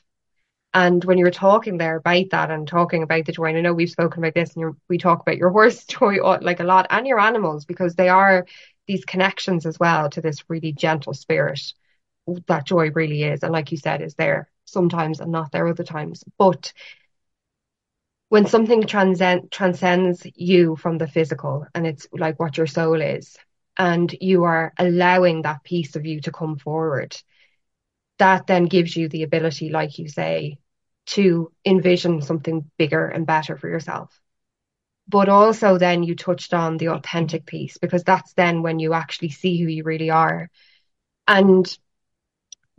[0.74, 3.62] And when you were talking there about that and talking about the joy, and I
[3.62, 6.64] know we've spoken about this and we talk about your horse joy uh, like a
[6.66, 8.46] lot and your animals because they are
[8.88, 11.62] these connections as well to this really gentle spirit
[12.48, 13.44] that joy really is.
[13.44, 16.24] And like you said, is there sometimes and not there other times.
[16.38, 16.74] But
[18.30, 23.38] when something transcend, transcends you from the physical and it's like what your soul is,
[23.78, 27.16] and you are allowing that piece of you to come forward,
[28.24, 30.58] that then gives you the ability, like you say,
[31.06, 34.18] to envision something bigger and better for yourself.
[35.10, 39.32] But also, then you touched on the authentic piece because that's then when you actually
[39.32, 40.50] see who you really are.
[41.28, 41.66] And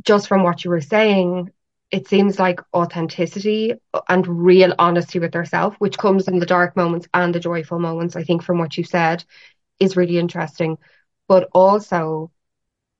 [0.02, 1.50] just from what you were saying,
[1.90, 3.74] it seems like authenticity
[4.09, 8.16] and real honesty with yourself, which comes in the dark moments and the joyful moments,
[8.16, 9.22] I think, from what you said,
[9.78, 10.78] is really interesting.
[11.28, 12.30] But also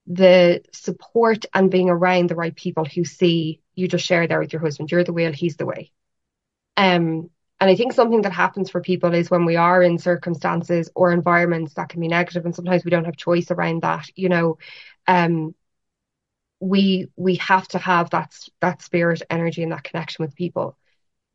[0.07, 4.53] the support and being around the right people who see you just share there with
[4.53, 4.91] your husband.
[4.91, 5.91] You're the wheel, he's the way.
[6.77, 10.91] Um, and I think something that happens for people is when we are in circumstances
[10.95, 14.07] or environments that can be negative, and sometimes we don't have choice around that.
[14.17, 14.59] You know,
[15.07, 15.55] um,
[16.61, 20.77] we we have to have that that spirit, energy, and that connection with people.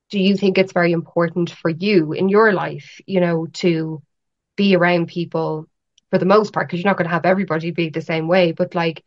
[0.10, 4.02] Do you think it's very important for you in your life, you know, to
[4.56, 5.69] be around people
[6.10, 8.52] for the most part, because you're not going to have everybody be the same way,
[8.52, 9.04] but like,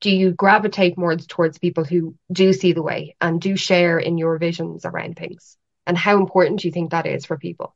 [0.00, 4.18] do you gravitate more towards people who do see the way and do share in
[4.18, 5.56] your visions around things?
[5.86, 7.74] And how important do you think that is for people?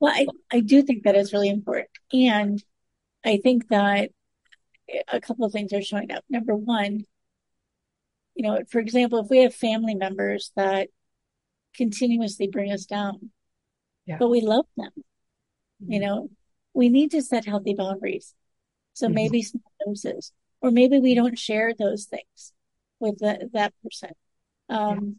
[0.00, 1.90] Well, I, I do think that is really important.
[2.12, 2.62] And
[3.24, 4.10] I think that
[5.08, 6.24] a couple of things are showing up.
[6.28, 7.04] Number one,
[8.34, 10.88] you know, for example, if we have family members that
[11.74, 13.30] continuously bring us down,
[14.06, 14.16] yeah.
[14.18, 15.92] but we love them, mm-hmm.
[15.92, 16.30] you know,
[16.74, 18.34] we need to set healthy boundaries.
[18.94, 19.14] So mm-hmm.
[19.14, 22.52] maybe small doses, or maybe we don't share those things
[23.00, 24.10] with the, that person.
[24.68, 25.18] Um,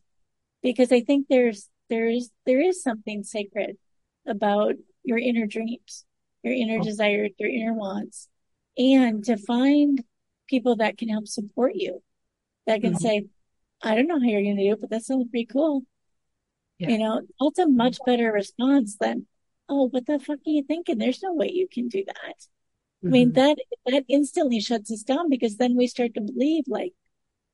[0.61, 0.71] yeah.
[0.71, 3.77] because I think there's, there's, there is something sacred
[4.25, 6.05] about your inner dreams,
[6.43, 6.83] your inner oh.
[6.83, 8.29] desires, your inner wants,
[8.77, 10.03] and to find
[10.47, 12.01] people that can help support you,
[12.65, 13.05] that can mm-hmm.
[13.05, 13.25] say,
[13.81, 15.83] I don't know how you're going to do it, but that sounds pretty cool.
[16.77, 16.89] Yeah.
[16.89, 19.27] You know, that's a much better response than,
[19.69, 20.97] oh, what the fuck are you thinking?
[20.97, 22.37] There's no way you can do that.
[23.03, 23.07] Mm-hmm.
[23.07, 23.35] I mean, mm-hmm.
[23.35, 26.93] that, that instantly shuts us down because then we start to believe like,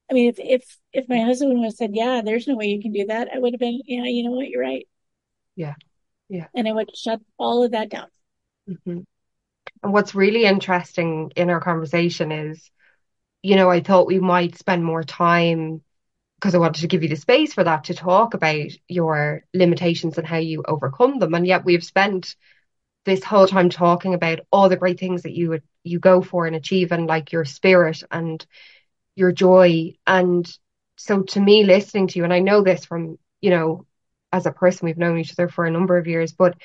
[0.09, 2.81] I mean, if, if, if my husband would have said, yeah, there's no way you
[2.81, 4.49] can do that, I would have been, yeah, you know what?
[4.49, 4.87] You're right.
[5.55, 5.75] Yeah.
[6.29, 6.47] Yeah.
[6.55, 8.07] And I would shut all of that down.
[8.69, 8.99] Mm-hmm.
[9.83, 12.69] And what's really interesting in our conversation is,
[13.41, 15.81] you know, I thought we might spend more time
[16.39, 20.17] because I wanted to give you the space for that to talk about your limitations
[20.17, 21.33] and how you overcome them.
[21.33, 22.35] And yet we've spent
[23.03, 26.45] this whole time talking about all the great things that you would you go for
[26.45, 28.45] and achieve and like your spirit and
[29.15, 29.95] your joy.
[30.07, 30.49] And
[30.95, 33.85] so to me, listening to you, and I know this from, you know,
[34.31, 36.55] as a person, we've known each other for a number of years, but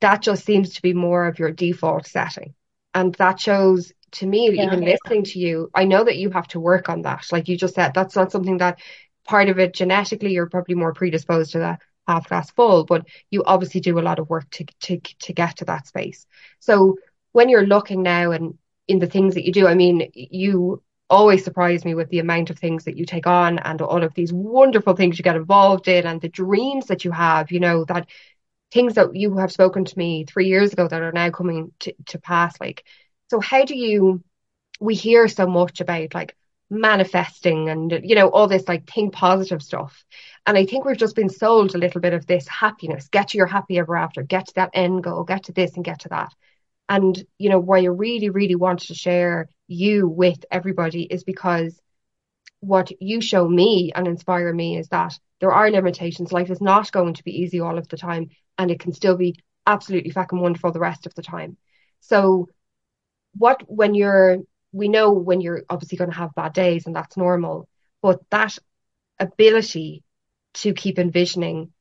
[0.00, 2.54] that just seems to be more of your default setting.
[2.98, 4.64] And that shows to me, yeah.
[4.64, 7.26] even listening to you, I know that you have to work on that.
[7.30, 8.80] Like you just said, that's not something that
[9.24, 13.44] part of it genetically you're probably more predisposed to that half glass full, but you
[13.44, 16.26] obviously do a lot of work to to to get to that space.
[16.58, 16.96] So
[17.32, 18.58] when you're looking now and
[18.88, 22.50] in the things that you do, I mean, you always surprise me with the amount
[22.50, 25.88] of things that you take on and all of these wonderful things you get involved
[25.88, 28.08] in and the dreams that you have, you know, that
[28.70, 31.94] things that you have spoken to me three years ago that are now coming to,
[32.06, 32.60] to pass.
[32.60, 32.84] Like,
[33.28, 34.22] so how do you,
[34.80, 36.36] we hear so much about like
[36.70, 40.04] manifesting and, you know, all this like think positive stuff.
[40.46, 43.38] And I think we've just been sold a little bit of this happiness, get to
[43.38, 46.10] your happy ever after, get to that end goal, get to this and get to
[46.10, 46.34] that.
[46.88, 51.78] And, you know, why I really, really want to share you with everybody is because
[52.60, 56.32] what you show me and inspire me is that there are limitations.
[56.32, 59.16] Life is not going to be easy all of the time, and it can still
[59.16, 61.56] be absolutely fucking wonderful the rest of the time.
[62.00, 62.48] So,
[63.36, 64.38] what when you're,
[64.72, 67.68] we know when you're obviously going to have bad days, and that's normal,
[68.02, 68.58] but that
[69.18, 70.02] ability
[70.54, 71.72] to keep envisioning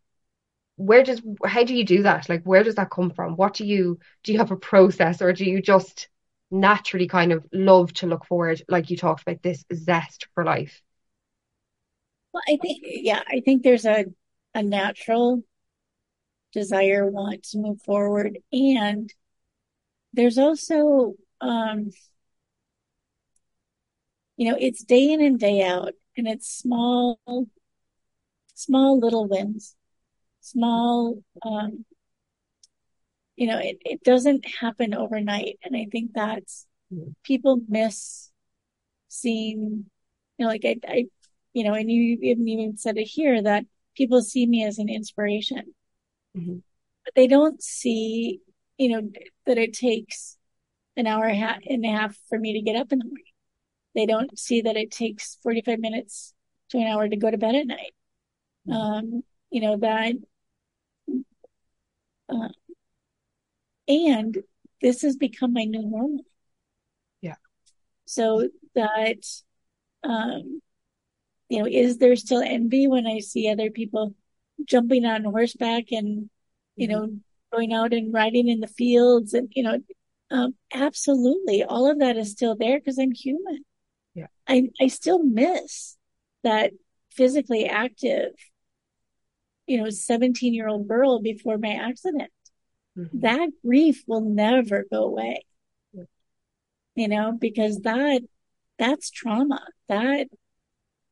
[0.75, 3.65] where does how do you do that like where does that come from what do
[3.65, 6.07] you do you have a process or do you just
[6.49, 10.81] naturally kind of love to look forward like you talked about this zest for life.
[12.33, 14.05] Well i think yeah i think there's a
[14.53, 15.43] a natural
[16.53, 18.39] desire want to move forward.
[18.51, 19.13] And
[20.13, 21.91] there's also um
[24.37, 27.19] you know it's day in and day out and it's small
[28.53, 29.75] small little wins
[30.41, 31.85] small um
[33.37, 37.11] you know it, it doesn't happen overnight and i think that's mm-hmm.
[37.23, 38.31] people miss
[39.07, 39.85] seeing
[40.37, 41.05] you know like I, I
[41.53, 43.63] you know and you even said it here that
[43.95, 45.63] people see me as an inspiration
[46.37, 46.57] mm-hmm.
[47.05, 48.41] but they don't see
[48.77, 49.09] you know
[49.45, 50.37] that it takes
[50.97, 53.23] an hour and a half for me to get up in the morning
[53.95, 56.33] they don't see that it takes 45 minutes
[56.69, 57.93] to an hour to go to bed at night
[58.67, 58.73] mm-hmm.
[58.73, 60.15] um you know that
[62.29, 62.49] uh,
[63.87, 64.37] and
[64.81, 66.25] this has become my new normal.
[67.21, 67.35] Yeah.
[68.05, 69.23] So that,
[70.03, 70.61] um,
[71.49, 74.13] you know, is there still envy when I see other people
[74.65, 76.29] jumping on horseback and,
[76.75, 76.99] you mm-hmm.
[76.99, 77.19] know,
[77.51, 79.79] going out and riding in the fields and, you know,
[80.29, 81.63] um, absolutely.
[81.63, 83.63] All of that is still there because I'm human.
[84.13, 84.27] Yeah.
[84.47, 85.95] I, I still miss
[86.43, 86.71] that
[87.11, 88.31] physically active
[89.67, 92.31] you know, 17 year old girl before my accident.
[92.97, 93.19] Mm-hmm.
[93.19, 95.45] That grief will never go away.
[96.95, 98.21] You know, because that,
[98.79, 99.63] that's trauma.
[99.87, 100.27] That,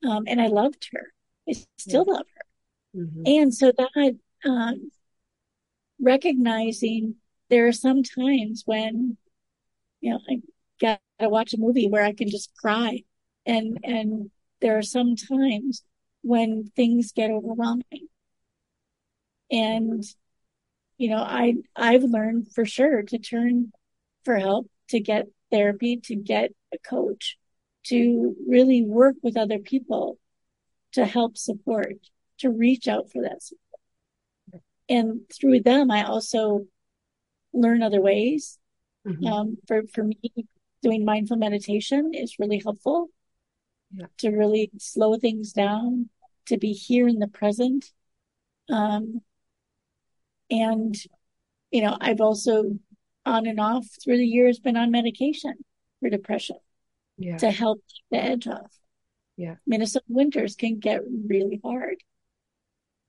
[0.03, 1.13] um, and I loved her.
[1.47, 2.13] I still yeah.
[2.13, 3.01] love her.
[3.01, 3.21] Mm-hmm.
[3.27, 4.89] And so that, um,
[6.01, 7.15] recognizing
[7.49, 9.17] there are some times when,
[10.01, 10.41] you know, I
[10.81, 13.03] gotta watch a movie where I can just cry.
[13.45, 15.83] And, and there are some times
[16.23, 18.07] when things get overwhelming
[19.51, 20.03] and,
[20.97, 23.71] you know, I, I've learned for sure to turn
[24.23, 27.37] for help, to get therapy, to get a coach,
[27.87, 30.17] to really work with other people
[30.93, 31.95] to help support,
[32.39, 34.63] to reach out for that support.
[34.87, 36.67] And through them, I also
[37.53, 38.57] learn other ways.
[39.05, 39.25] Mm-hmm.
[39.25, 40.19] Um, for, for me,
[40.81, 43.09] doing mindful meditation is really helpful
[43.91, 44.05] yeah.
[44.19, 46.09] to really slow things down,
[46.47, 47.91] to be here in the present.
[48.69, 49.21] Um,
[50.49, 50.95] and,
[51.71, 52.77] you know, I've also
[53.25, 55.53] on and off through the years been on medication
[55.99, 56.57] for depression
[57.17, 57.37] yeah.
[57.37, 58.71] to help keep the edge off.
[59.37, 59.55] Yeah.
[59.65, 61.97] Minnesota winters can get really hard.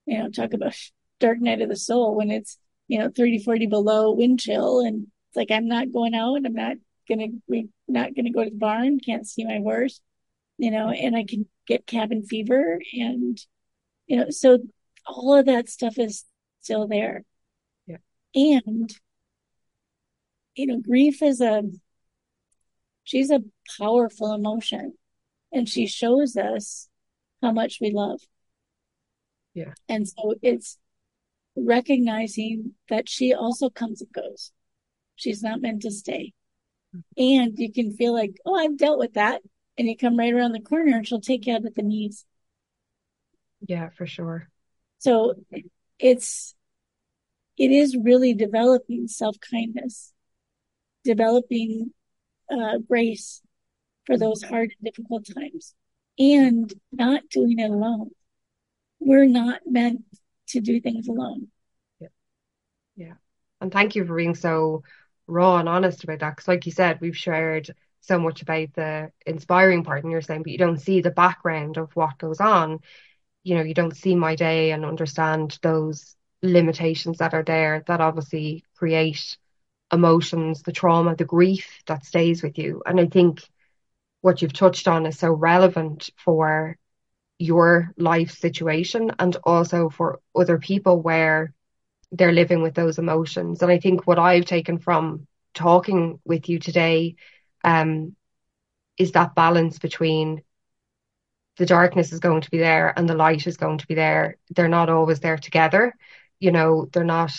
[0.07, 0.75] You know, talk about
[1.21, 4.81] dark night of the soul when it's, you know, 30, 40 below wind chill.
[4.81, 6.41] And it's like, I'm not going out.
[6.45, 6.77] I'm not
[7.09, 9.01] going to, we not going to go to the barn.
[9.01, 10.01] Can't see my horse,
[10.59, 12.81] you know, and I can get cabin fever.
[12.95, 13.39] And,
[14.07, 14.59] you know, so
[15.07, 16.25] all of that stuff is
[16.67, 17.23] still there.
[17.87, 17.99] Yeah.
[18.35, 18.93] And,
[20.57, 21.63] you know, grief is a,
[23.05, 23.45] she's a
[23.79, 24.95] powerful emotion
[25.53, 26.89] and she shows us
[27.41, 28.21] how much we love.
[29.55, 29.75] Yeah.
[29.89, 30.79] And so it's
[31.57, 34.51] recognizing that she also comes and goes.
[35.15, 36.33] She's not meant to stay.
[36.95, 37.23] Mm-hmm.
[37.23, 39.41] And you can feel like, oh, I've dealt with that.
[39.79, 42.25] And you come right around the corner and she'll take you out at the knees.
[43.61, 44.49] Yeah, for sure.
[44.99, 45.35] So
[45.99, 46.56] it's
[47.59, 50.13] it is really developing self kindness,
[51.05, 51.93] developing
[52.51, 53.43] uh, grace
[54.05, 55.75] for those hard and difficult times,
[56.19, 58.11] and not doing it alone.
[59.01, 60.03] We're not meant
[60.49, 61.49] to do things alone.
[62.01, 62.09] Yeah.
[62.97, 63.15] Yeah.
[63.61, 64.83] And thank you for being so
[65.27, 66.37] raw and honest about that.
[66.37, 70.43] Because, like you said, we've shared so much about the inspiring part, and you're saying,
[70.43, 72.81] but you don't see the background of what goes on.
[73.43, 76.16] You know, you don't see my day and understand those
[76.53, 79.37] limitations that are there that obviously create
[79.93, 82.83] emotions, the trauma, the grief that stays with you.
[82.85, 83.43] And I think
[84.21, 86.77] what you've touched on is so relevant for
[87.39, 91.53] your life situation and also for other people where
[92.13, 93.63] they're living with those emotions.
[93.63, 97.17] And I think what I've taken from talking with you today
[97.65, 98.17] um,
[98.97, 100.43] is that balance between
[101.57, 104.37] the darkness is going to be there and the light is going to be there.
[104.51, 105.95] They're not always there together.
[106.41, 107.33] You know, they're not,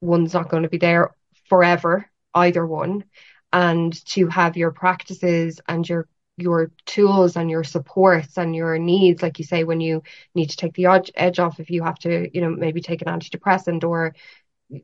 [0.00, 1.14] one's not going to be there
[1.48, 3.04] forever, either one.
[3.52, 9.22] And to have your practices and your your tools and your supports and your needs,
[9.22, 10.02] like you say, when you
[10.34, 13.08] need to take the edge off, if you have to, you know, maybe take an
[13.08, 14.16] antidepressant or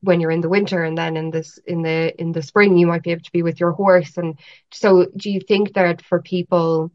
[0.03, 2.87] when you're in the winter and then in this in the in the spring you
[2.87, 4.39] might be able to be with your horse and
[4.71, 6.93] so do you think that for people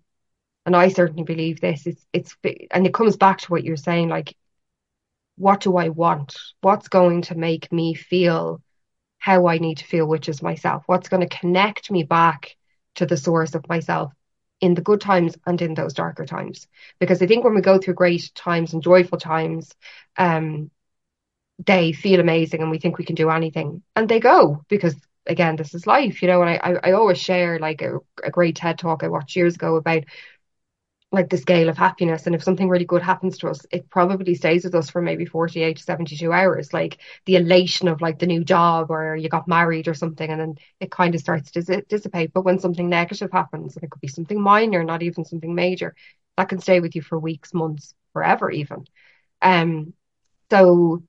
[0.65, 2.35] and I certainly believe this it's it's
[2.71, 4.35] and it comes back to what you're saying like
[5.37, 6.37] what do I want?
[6.61, 8.61] What's going to make me feel
[9.17, 10.83] how I need to feel which is myself?
[10.85, 12.55] What's going to connect me back
[12.95, 14.13] to the source of myself
[14.61, 16.67] in the good times and in those darker times?
[16.99, 19.73] Because I think when we go through great times and joyful times
[20.17, 20.71] um
[21.65, 23.81] they feel amazing and we think we can do anything.
[23.95, 24.95] And they go because
[25.27, 28.55] again this is life you know and I I, always share like a, a great
[28.57, 30.03] TED talk I watched years ago about
[31.11, 34.35] like the scale of happiness and if something really good happens to us it probably
[34.35, 38.25] stays with us for maybe 48 to 72 hours like the elation of like the
[38.27, 41.61] new job or you got married or something and then it kind of starts to
[41.61, 45.23] dis- dissipate but when something negative happens and it could be something minor not even
[45.23, 45.95] something major
[46.37, 48.83] that can stay with you for weeks months forever even
[49.41, 49.93] um
[50.51, 51.03] so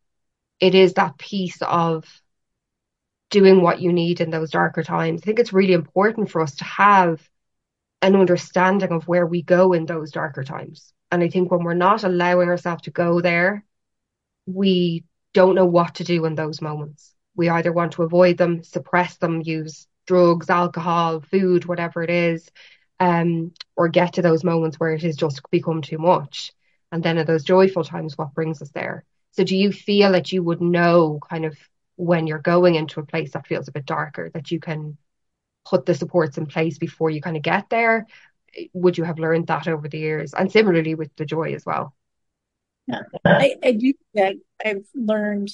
[0.61, 2.05] it is that piece of
[3.30, 5.22] doing what you need in those darker times.
[5.22, 7.20] I think it's really important for us to have
[8.03, 10.92] an understanding of where we go in those darker times.
[11.11, 13.64] And I think when we're not allowing ourselves to go there,
[14.47, 17.14] we don't know what to do in those moments.
[17.34, 22.49] We either want to avoid them, suppress them, use drugs, alcohol, food, whatever it is,
[23.01, 26.53] um, or get to those moments where it has just become too much.
[26.92, 29.05] And then at those joyful times, what brings us there?
[29.32, 31.59] So do you feel that you would know kind of
[31.97, 34.97] when you're going into a place that feels a bit darker that you can
[35.68, 38.06] put the supports in place before you kind of get there?
[38.72, 40.32] Would you have learned that over the years?
[40.32, 41.94] And similarly with the joy as well.
[42.86, 44.36] Yeah, I, I do that.
[44.64, 45.50] I've learned,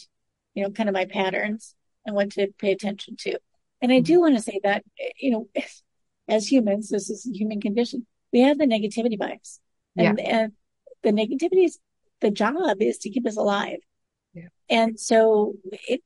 [0.55, 3.39] you know, kind of my patterns and what to pay attention to.
[3.81, 4.21] And I do mm-hmm.
[4.21, 4.85] want to say that,
[5.19, 5.49] you know,
[6.29, 8.07] as humans, this is a human condition.
[8.33, 9.61] We have the negativity bias.
[9.97, 10.41] And, yeah.
[10.41, 10.53] and
[11.03, 11.79] the negativity is
[12.21, 13.81] the job is to keep us alive.
[14.35, 14.49] Yeah.
[14.69, 15.55] And so
[15.89, 16.03] it,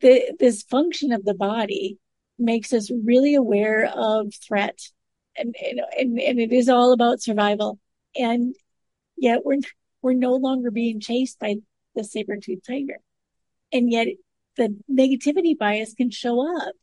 [0.00, 1.98] the, this function of the body
[2.40, 4.78] makes us really aware of threat
[5.36, 5.54] and,
[5.98, 7.78] and, and it is all about survival.
[8.16, 8.54] And
[9.16, 9.58] yet we're,
[10.02, 11.56] we're no longer being chased by
[11.94, 12.98] the saber-toothed tiger.
[13.72, 14.08] And yet
[14.56, 16.74] the negativity bias can show up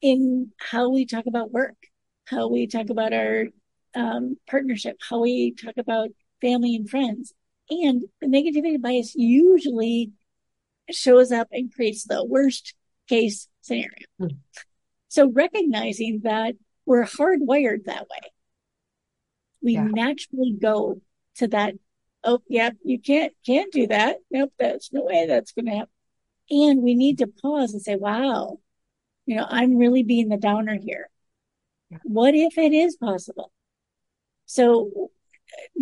[0.00, 1.76] in how we talk about work,
[2.24, 3.48] how we talk about our
[3.94, 6.08] um, partnership, how we talk about
[6.40, 7.34] family and friends.
[7.68, 10.12] And the negativity bias usually
[10.90, 12.74] shows up and creates the worst
[13.08, 14.06] case scenario.
[14.20, 14.36] Mm.
[15.10, 16.54] So recognizing that
[16.86, 18.30] we're hardwired that way,
[19.60, 19.88] we yeah.
[19.90, 21.02] naturally go
[21.34, 21.74] to that.
[22.22, 24.18] Oh, yeah, you can't, can't do that.
[24.30, 24.52] Nope.
[24.56, 25.92] That's no way that's going to happen.
[26.48, 28.60] And we need to pause and say, wow,
[29.26, 31.10] you know, I'm really being the downer here.
[31.90, 31.98] Yeah.
[32.04, 33.50] What if it is possible?
[34.46, 35.10] So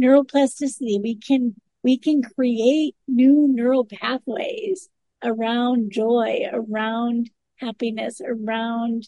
[0.01, 4.89] neuroplasticity, we can, we can create new neural pathways
[5.23, 9.07] around joy, around happiness, around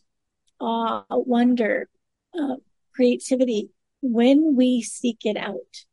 [0.60, 1.88] awe, wonder,
[2.38, 2.56] uh,
[2.94, 3.70] creativity
[4.02, 5.84] when we seek it out.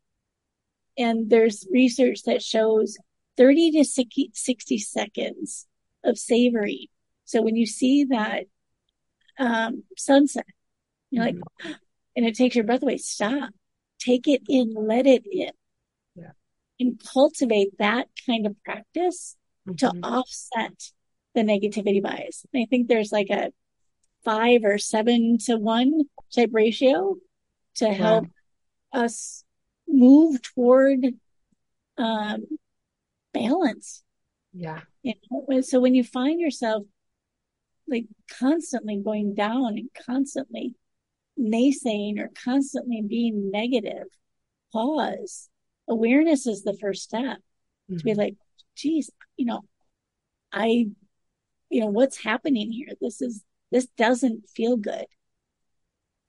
[0.98, 2.98] And there's research that shows
[3.38, 5.68] 30 to 60, 60 seconds
[6.04, 6.88] of savoring.
[7.26, 8.46] So when you see that
[9.38, 10.46] um, sunset,
[11.12, 11.40] you're mm-hmm.
[11.64, 11.76] like,
[12.16, 13.52] and it takes your breath away, stop
[14.00, 15.52] take it in, let it in.
[16.16, 16.32] Yeah.
[16.80, 19.36] And cultivate that kind of practice
[19.68, 19.76] mm-hmm.
[19.76, 20.92] to offset
[21.36, 22.46] the negativity bias.
[22.54, 23.52] And I think there's like a
[24.28, 26.02] five or seven to one
[26.36, 27.16] type ratio
[27.76, 28.26] to help
[28.94, 29.04] yeah.
[29.04, 29.46] us
[29.88, 31.00] move toward
[31.98, 32.44] um,
[33.34, 34.04] balance.
[34.54, 34.82] Yeah.
[35.02, 35.62] You know?
[35.62, 36.84] So when you find yourself
[37.88, 38.08] like
[38.38, 40.76] constantly going down and constantly
[41.40, 44.08] naysaying or constantly being negative,
[44.74, 45.48] pause.
[45.88, 47.98] Awareness is the first step mm-hmm.
[47.98, 48.20] to be mm-hmm.
[48.20, 48.36] like,
[48.76, 49.62] geez, you know,
[50.52, 50.88] I,
[51.70, 52.90] you know, what's happening here?
[53.00, 53.42] This is,
[53.72, 55.06] this doesn't feel good.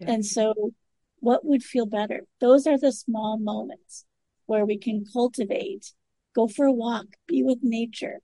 [0.01, 0.13] Yeah.
[0.13, 0.73] And so
[1.21, 2.23] what would feel better?
[2.41, 4.05] Those are the small moments
[4.47, 5.93] where we can cultivate,
[6.35, 8.21] go for a walk, be with nature,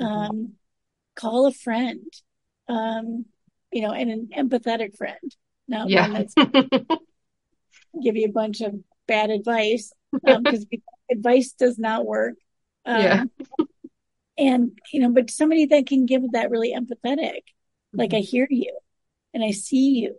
[0.00, 0.06] mm-hmm.
[0.06, 0.52] um,
[1.16, 2.12] call a friend,
[2.68, 3.24] um,
[3.72, 5.34] you know, and an empathetic friend
[5.68, 6.08] not yeah.
[6.08, 6.34] one that's
[8.02, 8.74] give you a bunch of
[9.06, 10.80] bad advice because um,
[11.10, 12.34] advice does not work.
[12.84, 13.24] Um, yeah.
[14.38, 17.42] and you know, but somebody that can give that really empathetic,
[17.92, 18.24] like I mm-hmm.
[18.24, 18.78] hear you
[19.34, 20.16] and I see you,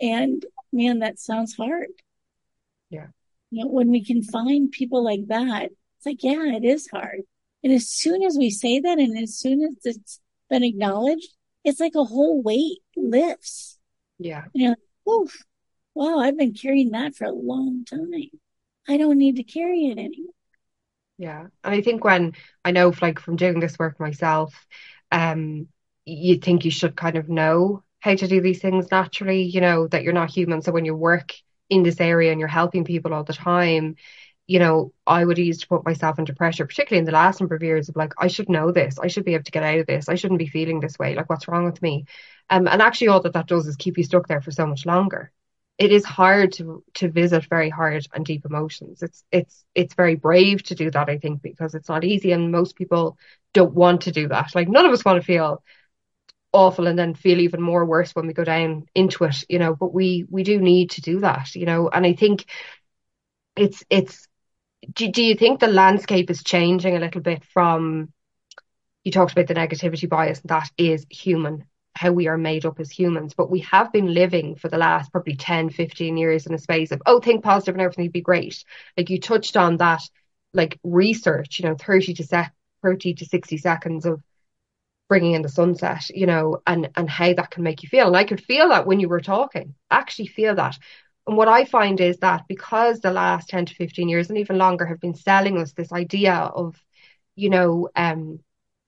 [0.00, 1.88] and man, that sounds hard.
[2.90, 3.08] Yeah.
[3.50, 7.22] You know, when we can find people like that, it's like, yeah, it is hard.
[7.64, 10.20] And as soon as we say that, and as soon as it's
[10.50, 11.28] been acknowledged,
[11.64, 13.78] it's like a whole weight lifts.
[14.18, 14.44] Yeah.
[14.52, 15.42] You know, oof,
[15.94, 18.30] wow, I've been carrying that for a long time.
[18.88, 20.32] I don't need to carry it anymore.
[21.18, 21.46] Yeah.
[21.64, 22.34] And I think when
[22.64, 24.54] I know like from doing this work myself,
[25.10, 25.68] um,
[26.06, 29.88] you think you should kind of know how to do these things naturally, you know,
[29.88, 30.62] that you're not human.
[30.62, 31.34] So when you work
[31.68, 33.96] in this area and you're helping people all the time,
[34.46, 37.56] you know, I would use to put myself under pressure, particularly in the last number
[37.56, 38.98] of years of like, I should know this.
[39.00, 40.08] I should be able to get out of this.
[40.08, 41.16] I shouldn't be feeling this way.
[41.16, 42.04] Like, what's wrong with me?
[42.48, 44.86] Um, and actually, all that that does is keep you stuck there for so much
[44.86, 45.32] longer.
[45.78, 49.02] It is hard to to visit very hard and deep emotions.
[49.02, 52.52] It's it's it's very brave to do that, I think, because it's not easy, and
[52.52, 53.18] most people
[53.52, 54.54] don't want to do that.
[54.54, 55.64] Like, none of us want to feel
[56.56, 59.74] awful and then feel even more worse when we go down into it, you know.
[59.74, 61.88] But we we do need to do that, you know.
[61.88, 62.46] And I think
[63.56, 64.26] it's it's
[64.92, 68.12] do, do you think the landscape is changing a little bit from
[69.04, 72.78] you talked about the negativity bias and that is human how we are made up
[72.78, 76.54] as humans but we have been living for the last probably 10 15 years in
[76.54, 78.64] a space of oh think positive and everything will be great
[78.96, 80.02] like you touched on that
[80.52, 82.52] like research you know 30 to sec
[82.82, 84.20] 30 to 60 seconds of
[85.08, 88.16] bringing in the sunset you know and and how that can make you feel and
[88.16, 90.76] i could feel that when you were talking actually feel that
[91.26, 94.58] and what I find is that because the last 10 to 15 years and even
[94.58, 96.80] longer have been selling us this idea of,
[97.34, 98.38] you know, um,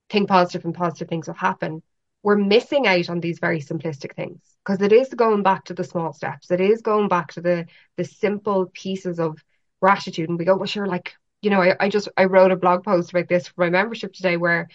[0.08, 1.82] think positive and positive things will happen,
[2.22, 5.84] we're missing out on these very simplistic things because it is going back to the
[5.84, 6.50] small steps.
[6.50, 7.66] It is going back to the
[7.96, 9.42] the simple pieces of
[9.80, 10.28] gratitude.
[10.28, 12.84] And we go, well, sure, like, you know, I, I just I wrote a blog
[12.84, 14.68] post about this for my membership today where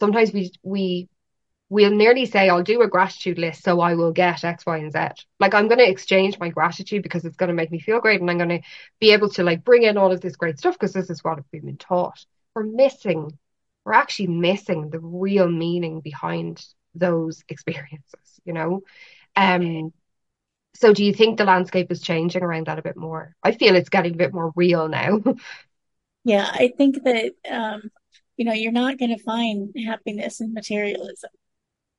[0.00, 1.08] sometimes we we
[1.70, 4.92] we'll nearly say, I'll do a gratitude list so I will get X, Y, and
[4.92, 5.24] Z.
[5.38, 8.20] Like I'm going to exchange my gratitude because it's going to make me feel great
[8.20, 8.60] and I'm going to
[8.98, 11.38] be able to like bring in all of this great stuff because this is what
[11.52, 12.26] we've been taught.
[12.54, 13.38] We're missing,
[13.84, 16.62] we're actually missing the real meaning behind
[16.96, 18.80] those experiences, you know?
[19.36, 19.92] Um,
[20.74, 23.36] so do you think the landscape is changing around that a bit more?
[23.44, 25.22] I feel it's getting a bit more real now.
[26.24, 27.90] yeah, I think that um,
[28.40, 31.28] you know, you're not going to find happiness in materialism.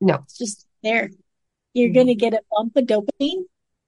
[0.00, 0.16] No.
[0.24, 1.08] It's just there.
[1.72, 1.94] You're mm-hmm.
[1.94, 3.44] going to get a bump of dopamine.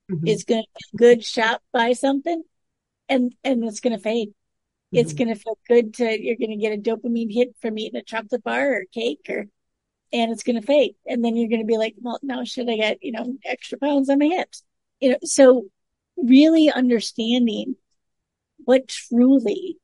[0.09, 0.25] Mm-hmm.
[0.29, 2.45] It's going to feel good, shop, buy something,
[3.09, 4.29] and and it's going to fade.
[4.29, 4.99] Mm-hmm.
[4.99, 7.99] It's going to feel good to you're going to get a dopamine hit from eating
[7.99, 9.47] a chocolate bar or cake or
[10.13, 10.95] and it's going to fade.
[11.09, 13.79] And then you're going to be like, well, now should I get, you know, extra
[13.79, 14.63] pounds on my hips?
[15.01, 15.65] You know, so
[16.17, 17.75] really understanding
[18.59, 19.77] what truly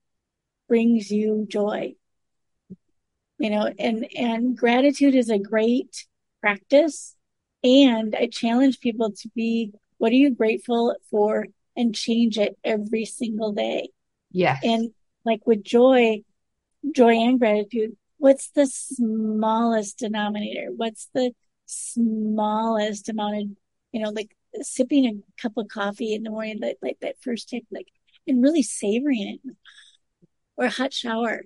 [0.68, 1.96] brings you joy.
[3.40, 6.06] You know, and, and gratitude is a great
[6.42, 7.16] practice.
[7.64, 11.46] And I challenge people to be, what are you grateful for?
[11.74, 13.88] And change it every single day.
[14.30, 14.58] Yeah.
[14.62, 14.90] And
[15.24, 16.22] like with joy,
[16.94, 20.68] joy and gratitude, what's the smallest denominator?
[20.76, 21.32] What's the
[21.64, 23.42] smallest amount of,
[23.92, 27.48] you know, like sipping a cup of coffee in the morning, like, like that first
[27.48, 27.88] take, like,
[28.26, 29.56] and really savoring it.
[30.58, 31.44] Or a hot shower,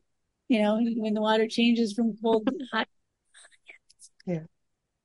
[0.55, 2.87] you know, when the water changes from cold to hot.
[4.25, 4.45] Yeah.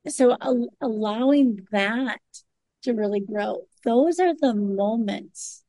[0.07, 0.37] So
[0.79, 2.21] allowing that
[2.83, 5.63] to really grow, those are the moments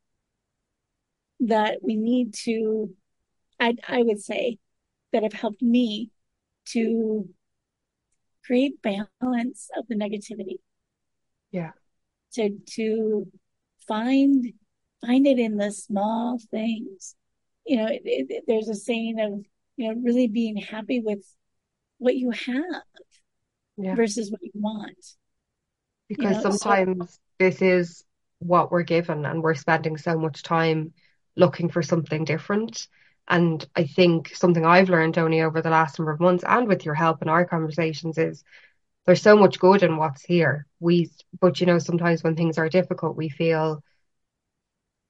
[1.39, 2.91] that we need to,
[3.59, 4.59] I, I would say,
[5.13, 6.11] that have helped me
[6.67, 7.27] to
[8.45, 10.59] create balance of the negativity.
[11.51, 11.71] Yeah.
[12.35, 13.27] To to
[13.87, 14.53] find
[15.03, 17.15] find it in the small things.
[17.65, 19.43] You know, it, it, there's a saying of
[19.81, 21.25] you know really being happy with
[21.97, 22.83] what you have
[23.77, 23.95] yeah.
[23.95, 25.15] versus what you want.
[26.07, 26.51] Because you know?
[26.51, 28.03] sometimes so, this is
[28.39, 30.93] what we're given and we're spending so much time
[31.35, 32.87] looking for something different.
[33.27, 36.85] And I think something I've learned only over the last number of months and with
[36.85, 38.43] your help in our conversations is
[39.05, 40.67] there's so much good in what's here.
[40.79, 41.09] We,
[41.39, 43.83] but you know, sometimes when things are difficult, we feel,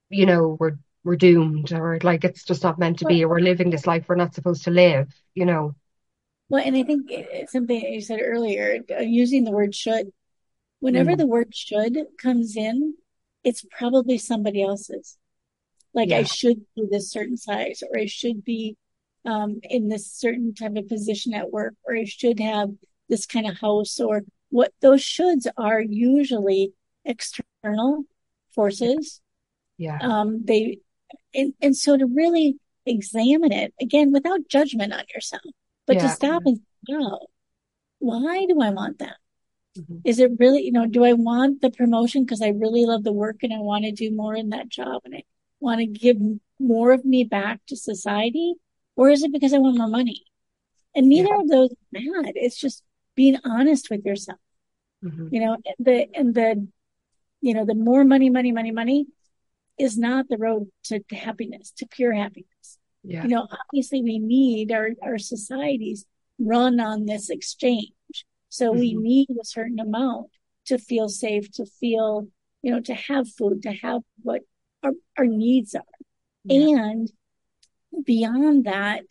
[0.09, 3.39] you know, we're, we're doomed or like it's just not meant to be, or we're
[3.39, 5.75] living this life we're not supposed to live, you know.
[6.49, 10.11] Well, and I think it's something you said earlier, uh, using the word should.
[10.79, 11.17] Whenever mm.
[11.17, 12.95] the word should comes in,
[13.43, 15.17] it's probably somebody else's.
[15.93, 16.17] Like yeah.
[16.17, 18.77] I should be this certain size, or I should be
[19.25, 22.69] um, in this certain type of position at work, or I should have
[23.09, 26.73] this kind of house, or what those shoulds are usually
[27.05, 28.03] external
[28.53, 29.21] forces
[29.77, 29.97] Yeah.
[30.01, 30.79] Um, they,
[31.33, 35.43] and, and so to really examine it again without judgment on yourself,
[35.85, 36.03] but Yeah.
[36.03, 37.27] to stop and go,
[37.99, 39.17] why do I want that?
[39.77, 40.01] Mhm.
[40.03, 43.13] Is it really, you know, do I want the promotion because I really love the
[43.13, 45.23] work and I want to do more in that job and I
[45.59, 46.17] want to give
[46.59, 48.55] more of me back to society?
[48.95, 50.25] Or is it because I want more money?
[50.95, 51.41] And neither Yeah.
[51.41, 52.33] of those are bad.
[52.35, 52.83] It's just
[53.15, 54.39] being honest with yourself,
[55.03, 55.31] Mhm.
[55.31, 56.67] you know, and the, and the,
[57.41, 59.07] you know, the more money, money, money, money
[59.81, 62.77] is not the road to happiness, to pure happiness.
[63.03, 63.23] Yeah.
[63.23, 66.05] You know, obviously we need our, our societies
[66.37, 67.93] run on this exchange.
[68.49, 69.01] So we Mhm.
[69.01, 70.29] need a certain amount
[70.65, 72.27] to feel safe, to feel,
[72.61, 74.41] you know, to have food, to have what
[74.83, 75.95] our, our needs are.
[76.43, 76.91] Yeah.
[76.91, 77.11] And
[78.05, 79.05] beyond that,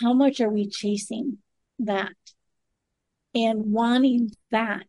[0.00, 1.38] how much are we chasing
[1.80, 2.14] that
[3.34, 4.86] and wanting that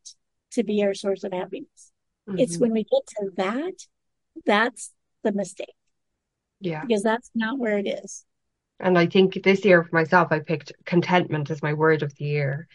[0.52, 1.92] to be our source of happiness?
[2.28, 2.62] It's Mhm.
[2.62, 3.88] when we get to that,
[4.46, 4.92] that's
[5.24, 5.76] the mistake
[6.60, 6.82] Yeah.
[6.82, 8.26] because that's not where it is.
[8.80, 12.26] And I think this year for myself, I picked contentment as my word of the
[12.26, 12.68] year.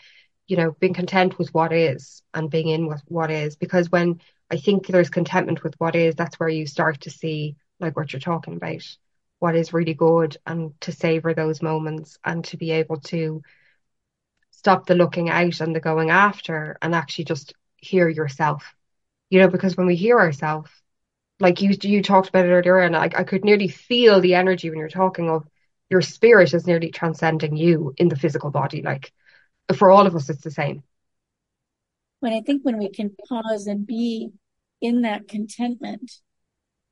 [0.49, 3.57] You know, being content with what is and being in with what is.
[3.57, 7.57] Because when I think there's contentment with what is, that's where you start to see,
[7.79, 8.85] like what you're talking about,
[9.39, 13.43] what is really good and to savor those moments and to be able to
[14.51, 18.75] stop the looking out and the going after and actually just hear yourself.
[19.31, 20.71] You know, because when we hear ourselves,
[21.41, 24.71] like you you talked about it earlier, and I, I could nearly feel the energy
[24.71, 25.47] when you're talking of
[25.91, 28.83] your spirit is nearly transcending you in the physical body.
[28.83, 29.13] Like
[29.77, 30.83] for all of us, it's the same.
[32.21, 34.31] When I think when we can pause and be
[34.81, 36.11] in that contentment,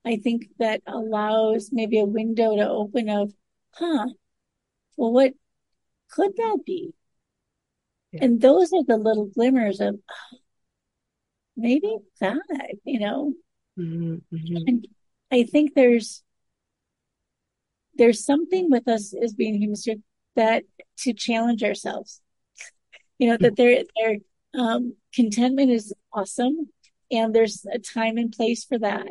[0.05, 3.33] I think that allows maybe a window to open of,
[3.75, 4.07] huh,
[4.97, 5.33] well, what
[6.11, 6.93] could that be?
[8.13, 8.25] Yeah.
[8.25, 10.37] And those are the little glimmers of oh,
[11.57, 12.41] maybe that,
[12.85, 13.35] you know.
[13.81, 14.57] Mm-hmm.
[14.67, 14.89] And
[15.31, 16.23] I think there's
[17.95, 19.87] there's something with us as being humans
[20.37, 20.65] that
[20.99, 22.21] to challenge ourselves.
[23.19, 24.17] You know, that their there
[24.55, 26.69] um contentment is awesome
[27.11, 29.09] and there's a time and place for that.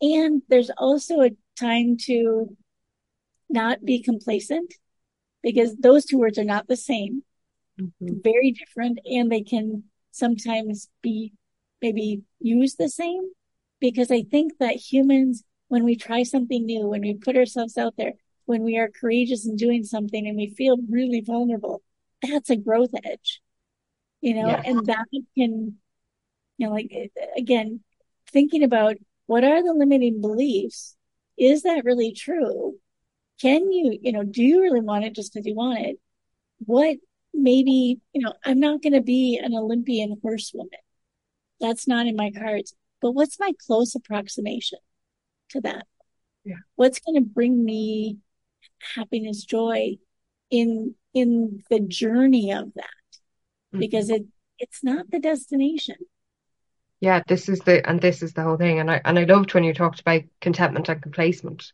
[0.00, 2.56] And there's also a time to
[3.48, 4.74] not be complacent
[5.42, 7.22] because those two words are not the same,
[7.80, 8.20] Mm-hmm.
[8.22, 11.32] very different, and they can sometimes be
[11.80, 13.30] maybe used the same.
[13.80, 17.94] Because I think that humans, when we try something new, when we put ourselves out
[17.96, 18.12] there,
[18.46, 21.82] when we are courageous in doing something and we feel really vulnerable,
[22.22, 23.40] that's a growth edge,
[24.20, 24.62] you know, Yeah.
[24.64, 25.06] and that
[25.36, 25.78] can,
[26.58, 26.92] you know, like
[27.36, 27.80] again,
[28.30, 30.96] thinking about what are the limiting beliefs?
[31.38, 32.78] Is that really true?
[33.40, 35.98] Can you, you know, do you really want it just because you want it?
[36.66, 36.96] What
[37.32, 40.68] maybe, you know, I'm not going to be an Olympian horsewoman.
[41.60, 42.74] That's not in my cards.
[43.00, 44.78] But what's my close approximation
[45.50, 45.86] to that?
[46.44, 46.56] Yeah.
[46.76, 48.18] What's going to bring me
[48.94, 49.98] happiness, joy
[50.50, 52.84] in in the journey of that?
[53.72, 53.78] Mm-hmm.
[53.80, 54.26] Because it
[54.58, 55.96] it's not the destination.
[57.00, 58.78] Yeah, this is the and this is the whole thing.
[58.78, 61.72] And I and I loved when you talked about contentment and complacement.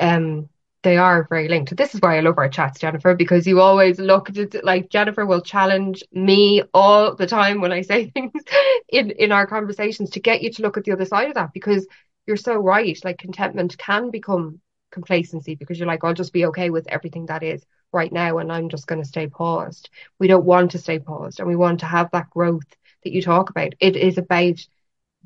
[0.00, 0.48] Um,
[0.88, 1.76] they are very linked.
[1.76, 4.88] This is why I love our chats, Jennifer, because you always look at it like
[4.88, 8.42] Jennifer will challenge me all the time when I say things
[8.88, 11.52] in in our conversations to get you to look at the other side of that
[11.52, 11.86] because
[12.26, 12.98] you're so right.
[13.04, 17.42] Like contentment can become complacency because you're like, I'll just be okay with everything that
[17.42, 19.90] is right now and I'm just going to stay paused.
[20.18, 22.74] We don't want to stay paused and we want to have that growth
[23.04, 23.74] that you talk about.
[23.78, 24.66] It is about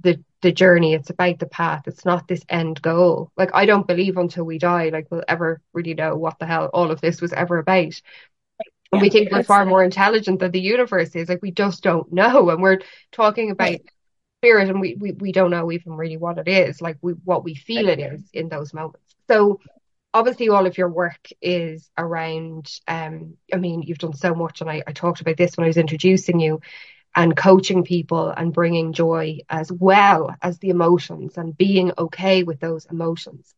[0.00, 0.94] the the journey.
[0.94, 1.84] It's about the path.
[1.86, 3.32] It's not this end goal.
[3.36, 6.70] Like I don't believe until we die, like we'll ever really know what the hell
[6.74, 8.00] all of this was ever about.
[8.92, 11.28] And we think we're far more intelligent than the universe is.
[11.28, 12.50] Like we just don't know.
[12.50, 12.80] And we're
[13.12, 13.82] talking about Right.
[14.40, 17.44] spirit and we, we, we don't know even really what it is, like we what
[17.44, 19.14] we feel it is in those moments.
[19.30, 19.60] So
[20.14, 24.70] obviously all of your work is around um I mean you've done so much and
[24.70, 26.60] I, I talked about this when I was introducing you
[27.14, 32.60] and coaching people and bringing joy as well as the emotions and being okay with
[32.60, 33.54] those emotions.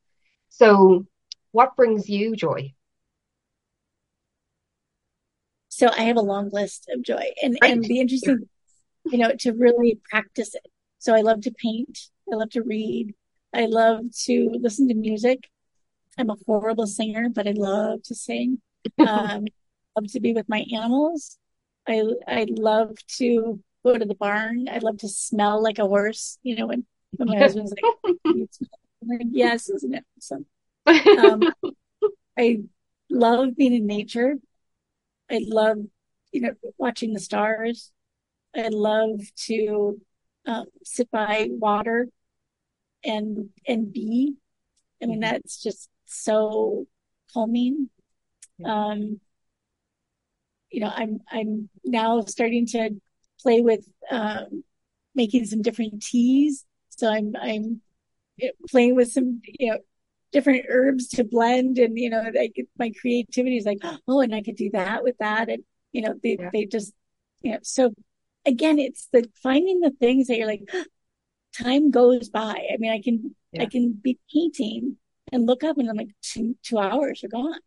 [0.49, 1.07] So
[1.53, 2.75] what brings you joy?
[5.69, 7.73] So I have a long list of joy and, Right.
[7.73, 8.49] and the interesting,
[9.05, 10.67] you know, to really practice it.
[10.99, 11.99] So I love to paint.
[12.33, 13.15] I love to read.
[13.53, 15.49] I love to listen to music.
[16.17, 18.61] I'm a horrible singer, but I love to sing.
[18.99, 19.47] Um,
[19.97, 21.39] love to be with my animals.
[21.87, 24.69] I, I love to go to the barn.
[24.71, 28.49] I love to smell like a horse, you know, when, when my husband's like, "You
[29.07, 30.47] like, yes, isn't it awesome?
[30.87, 31.43] Um,
[32.39, 32.61] I
[33.11, 34.37] love being in nature.
[35.31, 35.79] I love,
[36.33, 37.93] you know, watching the stars.
[38.57, 40.01] I love to
[40.47, 42.09] um, sit by water
[43.05, 44.35] and and be.
[45.03, 45.33] I mean, mm-hmm.
[45.33, 46.87] that's just so
[47.33, 47.91] calming.
[48.65, 49.21] Um,
[50.75, 52.91] you know, I'm I'm now starting to
[53.41, 54.65] play with um,
[55.15, 56.65] making some different teas.
[56.89, 57.81] So I'm I'm
[58.69, 59.79] playing with some you know
[60.33, 64.43] different herbs to blend, and you know, like my creativity is like, oh, and I
[64.43, 65.63] could do that with that, and
[65.93, 66.51] you know, they yeah.
[66.53, 66.93] they just
[67.43, 67.59] you know.
[67.63, 67.95] So
[68.45, 70.69] again, it's the finding the things that you're like,
[71.57, 72.67] time goes by.
[72.73, 73.63] I mean, I can yeah.
[73.63, 74.97] I can be painting
[75.31, 77.61] and look up, and I'm like, two two hours are gone.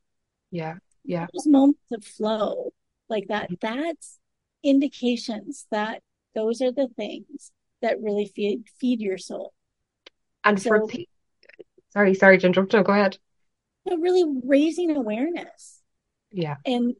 [0.51, 1.27] Yeah, yeah.
[1.33, 2.73] Those moments of flow
[3.09, 3.49] like that.
[3.61, 4.19] That's
[4.63, 6.01] indications that
[6.35, 7.51] those are the things
[7.81, 9.53] that really feed feed your soul.
[10.43, 10.87] And so, for
[11.89, 12.73] sorry, sorry to interrupt.
[12.73, 13.17] No, go ahead.
[13.85, 15.81] Really raising awareness.
[16.31, 16.55] Yeah.
[16.65, 16.95] And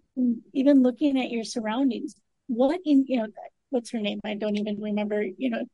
[0.54, 2.16] even looking at your surroundings.
[2.48, 3.28] What in you know
[3.70, 4.20] what's her name?
[4.24, 5.66] I don't even remember, you know,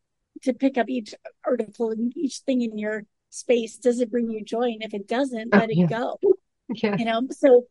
[0.43, 1.13] to pick up each
[1.45, 3.77] article and each thing in your space.
[3.77, 4.69] Does it bring you joy?
[4.69, 5.84] And if it doesn't, oh, let oh, yeah.
[5.86, 6.19] it go.
[6.75, 6.95] Yeah.
[6.97, 7.65] You know, so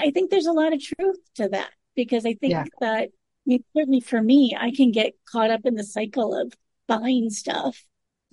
[0.00, 2.64] I think there's a lot of truth to that because I think yeah.
[2.80, 3.08] that
[3.46, 6.52] I mean, certainly for me, I can get caught up in the cycle of
[6.88, 7.84] buying stuff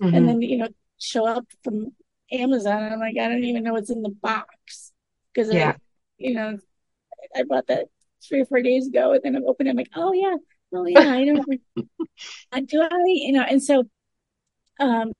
[0.02, 0.14] mm-hmm.
[0.14, 0.68] and then, you know,
[0.98, 1.92] show up from
[2.32, 4.92] Amazon and I'm like, I don't even know what's in the box
[5.32, 5.70] because, yeah.
[5.70, 5.76] I,
[6.18, 6.58] you know,
[7.34, 7.86] I bought that
[8.28, 10.36] three or four days ago and then I'm opening, I'm like, oh yeah,
[10.74, 11.46] oh yeah, I don't,
[12.66, 13.84] do I, you know, and so,
[14.80, 15.12] um,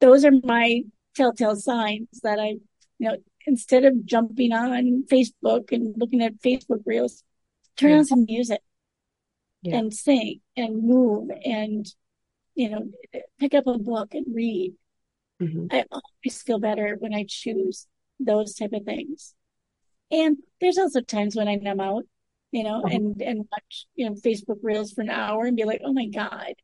[0.00, 0.82] those are my
[1.14, 2.56] telltale signs that I,
[2.98, 3.16] you know,
[3.46, 7.22] instead of jumping on Facebook and looking at Facebook reels,
[7.76, 7.98] turn yeah.
[7.98, 8.60] on some music
[9.62, 9.76] yeah.
[9.76, 11.86] and sing and move and,
[12.54, 12.90] you know,
[13.38, 14.74] pick up a book and read.
[15.40, 15.66] Mm-hmm.
[15.70, 17.86] I always feel better when I choose
[18.20, 19.34] those type of things.
[20.10, 22.04] And there's also times when I numb out,
[22.50, 22.94] you know, mm-hmm.
[22.94, 26.06] and, and watch, you know, Facebook reels for an hour and be like, oh my
[26.06, 26.54] God,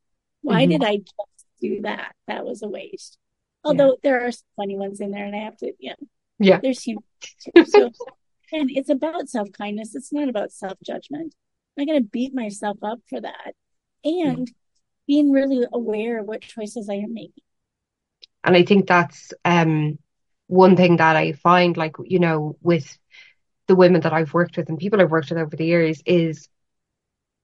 [0.43, 0.73] why mm-hmm.
[0.73, 2.15] did I just do that?
[2.27, 3.19] That was a waste.
[3.65, 4.01] Although yeah.
[4.03, 6.07] there are funny ones in there and I have to, you know,
[6.39, 6.61] yeah.
[6.63, 7.03] There's humor.
[7.67, 7.91] So,
[8.53, 9.95] and it's about self kindness.
[9.95, 11.35] It's not about self judgment.
[11.77, 13.55] I'm not going to beat myself up for that.
[14.05, 14.55] And mm.
[15.07, 17.43] being really aware of what choices I am making.
[18.45, 19.99] And I think that's um,
[20.47, 22.97] one thing that I find, like, you know, with
[23.67, 26.49] the women that I've worked with and people I've worked with over the years is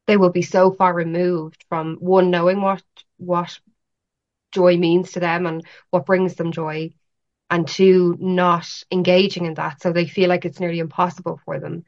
[0.07, 2.83] they will be so far removed from one knowing what
[3.17, 3.59] what
[4.53, 6.91] joy means to them and what brings them joy
[7.51, 9.81] and two, not engaging in that.
[9.83, 11.85] So they feel like it's nearly impossible for them.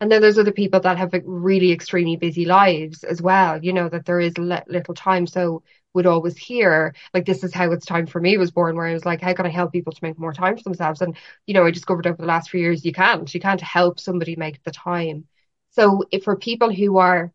[0.00, 3.88] And then there's other people that have really extremely busy lives as well, you know,
[3.90, 5.26] that there is little time.
[5.26, 5.62] So
[5.94, 8.92] would always hear like this is how it's time for me was born where I
[8.92, 11.54] was like how can I help people to make more time for themselves and you
[11.54, 14.62] know I discovered over the last few years you can't you can't help somebody make
[14.62, 15.26] the time
[15.70, 17.32] so if for people who are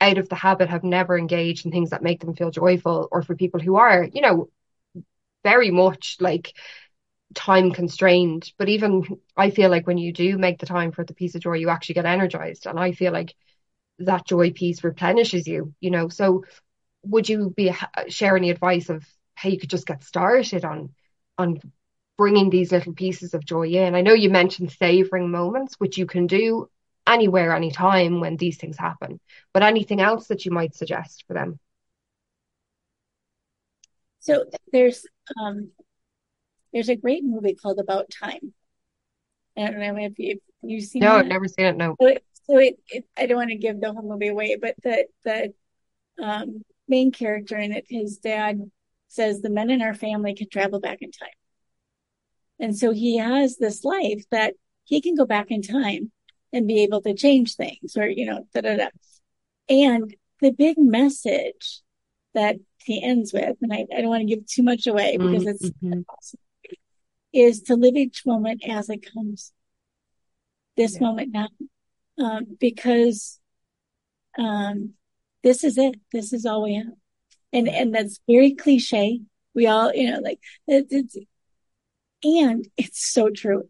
[0.00, 3.22] out of the habit have never engaged in things that make them feel joyful or
[3.22, 4.48] for people who are you know
[5.44, 6.52] very much like
[7.34, 8.52] time constrained.
[8.58, 9.04] But even
[9.36, 11.68] I feel like when you do make the time for the piece of joy, you
[11.68, 12.66] actually get energized.
[12.66, 13.34] And I feel like
[14.00, 16.08] that joy piece replenishes you, you know.
[16.08, 16.44] So
[17.04, 17.72] would you be
[18.08, 20.94] share any advice of how you could just get started on
[21.36, 21.60] on
[22.16, 23.94] bringing these little pieces of joy in?
[23.94, 26.68] I know you mentioned savoring moments, which you can do
[27.06, 29.20] anywhere, anytime when these things happen.
[29.52, 31.58] But anything else that you might suggest for them?
[34.20, 35.06] So there's
[35.40, 35.70] um,
[36.72, 38.52] there's a great movie called About Time.
[39.56, 41.16] I don't know if, you, if you've seen No.
[41.16, 41.76] I've never seen it.
[41.76, 41.96] No.
[42.00, 44.74] So, it, so it, it, I don't want to give the whole movie away, but
[44.82, 45.52] the the
[46.22, 48.70] um, main character in it, his dad
[49.08, 51.28] says the men in our family can travel back in time,
[52.58, 54.54] and so he has this life that
[54.84, 56.12] he can go back in time
[56.52, 58.88] and be able to change things, or you know, da da da.
[59.68, 61.82] And the big message
[62.34, 65.44] that he ends with, and I, I don't want to give too much away because
[65.44, 65.92] mm-hmm.
[65.92, 66.40] it's awesome
[67.32, 69.52] is to live each moment as it comes.
[70.76, 71.06] This yeah.
[71.06, 71.48] moment now.
[72.18, 73.38] Um, because,
[74.38, 74.94] um,
[75.42, 75.96] this is it.
[76.12, 76.86] This is all we have.
[77.52, 79.20] And, and that's very cliche.
[79.54, 81.16] We all, you know, like it's, it's
[82.22, 83.68] and it's so true.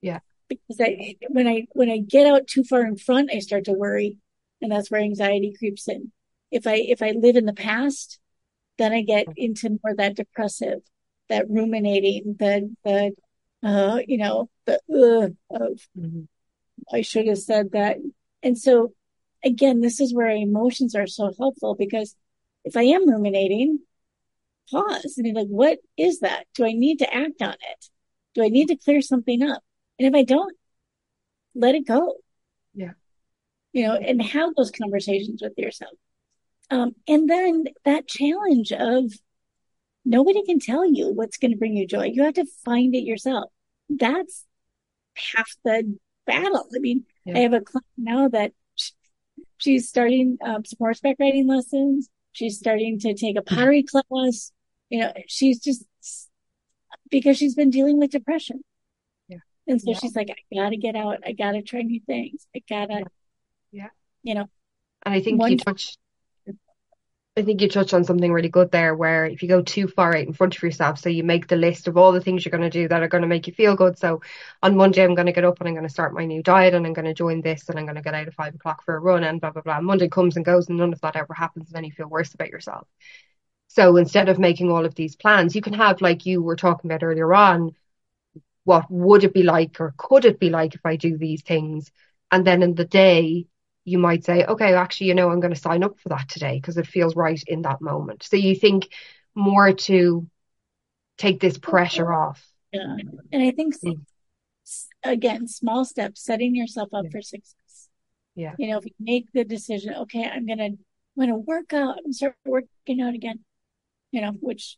[0.00, 0.20] Yeah.
[0.48, 3.72] Because I, when I, when I get out too far in front, I start to
[3.72, 4.18] worry
[4.60, 6.12] and that's where anxiety creeps in.
[6.50, 8.18] If I, if I live in the past,
[8.78, 10.80] then I get into more that depressive
[11.28, 13.12] that ruminating, the the
[13.62, 16.22] uh, you know the uh, of mm-hmm.
[16.92, 17.98] I should have said that.
[18.42, 18.92] And so
[19.44, 22.14] again, this is where emotions are so helpful because
[22.64, 23.80] if I am ruminating,
[24.70, 26.44] pause and be like, what is that?
[26.54, 27.86] Do I need to act on it?
[28.34, 29.62] Do I need to clear something up?
[29.98, 30.54] And if I don't,
[31.54, 32.14] let it go.
[32.74, 32.92] Yeah.
[33.72, 35.92] You know, and have those conversations with yourself.
[36.70, 39.12] Um, and then that challenge of
[40.04, 42.04] nobody can tell you what's going to bring you joy.
[42.04, 43.50] You have to find it yourself.
[43.88, 44.44] That's
[45.34, 46.68] half the battle.
[46.74, 47.36] I mean, yeah.
[47.36, 48.52] I have a client now that
[49.58, 52.08] she's starting um, some horseback riding lessons.
[52.32, 54.52] She's starting to take a pottery class.
[54.90, 55.84] You know, she's just
[57.10, 58.62] because she's been dealing with depression.
[59.28, 59.38] Yeah.
[59.66, 59.98] And so yeah.
[59.98, 61.18] she's like, I gotta get out.
[61.26, 62.46] I gotta try new things.
[62.54, 63.04] I gotta,
[63.72, 63.88] yeah.
[64.22, 64.48] You know.
[65.04, 65.98] And I think you touched
[67.38, 70.10] I think you touched on something really good there where if you go too far
[70.16, 72.50] out in front of yourself, so you make the list of all the things you're
[72.50, 73.96] going to do that are going to make you feel good.
[73.96, 74.22] So
[74.60, 76.74] on Monday, I'm going to get up and I'm going to start my new diet
[76.74, 78.82] and I'm going to join this and I'm going to get out at five o'clock
[78.84, 79.80] for a run and blah, blah, blah.
[79.80, 81.68] Monday comes and goes and none of that ever happens.
[81.68, 82.88] And then you feel worse about yourself.
[83.68, 86.90] So instead of making all of these plans, you can have, like you were talking
[86.90, 87.76] about earlier on,
[88.64, 91.92] what would it be like or could it be like if I do these things?
[92.32, 93.46] And then in the day,
[93.88, 96.56] you might say, okay, actually, you know, I'm going to sign up for that today
[96.56, 98.22] because it feels right in that moment.
[98.22, 98.88] So you think
[99.34, 100.26] more to
[101.16, 102.44] take this pressure off.
[102.72, 102.96] Yeah.
[103.32, 104.00] And I think, mm.
[105.02, 107.10] again, small steps, setting yourself up yeah.
[107.10, 107.88] for success.
[108.34, 108.54] Yeah.
[108.58, 110.78] You know, if you make the decision, okay, I'm going to, I'm
[111.16, 113.40] going to work out and start working out again,
[114.12, 114.76] you know, which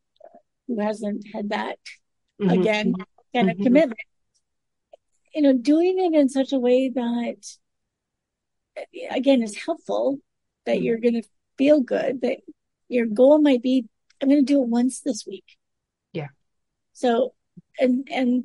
[0.66, 1.78] who hasn't had that
[2.40, 2.50] mm-hmm.
[2.50, 2.94] again
[3.34, 3.60] kind mm-hmm.
[3.60, 4.00] of commitment.
[5.34, 7.46] You know, doing it in such a way that
[9.10, 10.18] again is helpful
[10.66, 10.84] that mm-hmm.
[10.84, 12.38] you're going to feel good that
[12.88, 13.86] your goal might be
[14.22, 15.56] i'm going to do it once this week.
[16.12, 16.28] Yeah.
[16.92, 17.34] So
[17.78, 18.44] and and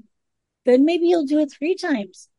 [0.66, 2.30] then maybe you'll do it three times.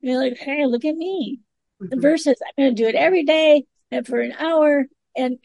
[0.00, 1.40] You're like hey look at me.
[1.80, 2.00] Mm-hmm.
[2.00, 5.38] versus i'm going to do it every day and for an hour and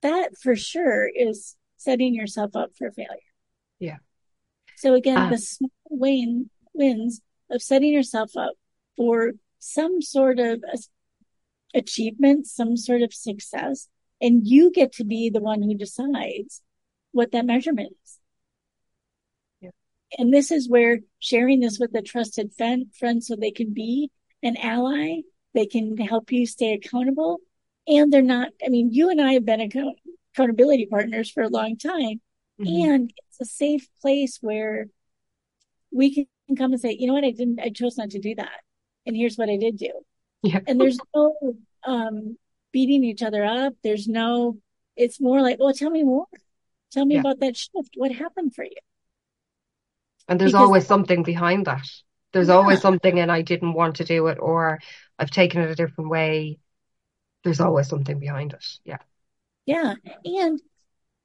[0.00, 3.10] that for sure is setting yourself up for failure.
[3.78, 3.98] Yeah.
[4.76, 8.54] So again uh, the small win, wins of setting yourself up
[8.96, 10.62] for some sort of
[11.74, 13.88] achievement, some sort of success,
[14.20, 16.62] and you get to be the one who decides
[17.12, 18.18] what that measurement is.
[19.60, 19.70] Yeah.
[20.18, 24.10] And this is where sharing this with a trusted friend, friend so they can be
[24.42, 25.20] an ally,
[25.54, 27.38] they can help you stay accountable.
[27.86, 29.98] And they're not, I mean, you and I have been account-
[30.34, 32.20] accountability partners for a long time.
[32.60, 32.90] Mm-hmm.
[32.90, 34.86] And it's a safe place where
[35.90, 38.34] we can come and say, you know what, I didn't, I chose not to do
[38.36, 38.60] that.
[39.06, 39.90] And here's what I did do.
[40.42, 40.60] Yeah.
[40.66, 41.34] And there's no
[41.84, 42.36] um,
[42.72, 43.74] beating each other up.
[43.82, 44.58] There's no,
[44.96, 46.26] it's more like, well, tell me more.
[46.92, 47.20] Tell me yeah.
[47.20, 47.90] about that shift.
[47.94, 48.76] What happened for you?
[50.28, 51.86] And there's because, always something behind that.
[52.32, 52.54] There's yeah.
[52.54, 54.80] always something, and I didn't want to do it, or
[55.18, 56.58] I've taken it a different way.
[57.44, 58.64] There's always something behind it.
[58.84, 58.98] Yeah.
[59.66, 59.94] Yeah.
[60.24, 60.60] And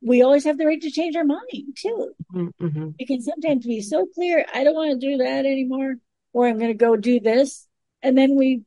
[0.01, 2.11] we always have the right to change our mind too.
[2.33, 2.65] Mm-hmm.
[2.65, 2.89] mm-hmm.
[2.99, 5.95] It can sometimes be so clear, I don't want to do that anymore,
[6.33, 7.67] or I'm going to go do this.
[8.03, 8.61] And then we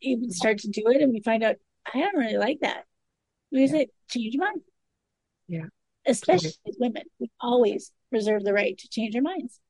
[0.00, 1.56] even start to do it and we find out
[1.92, 2.84] I don't really like that.
[3.50, 3.66] We yeah.
[3.66, 4.60] say change your mind.
[5.46, 5.66] Yeah.
[6.06, 7.04] Especially as women.
[7.18, 9.60] We always reserve the right to change our minds.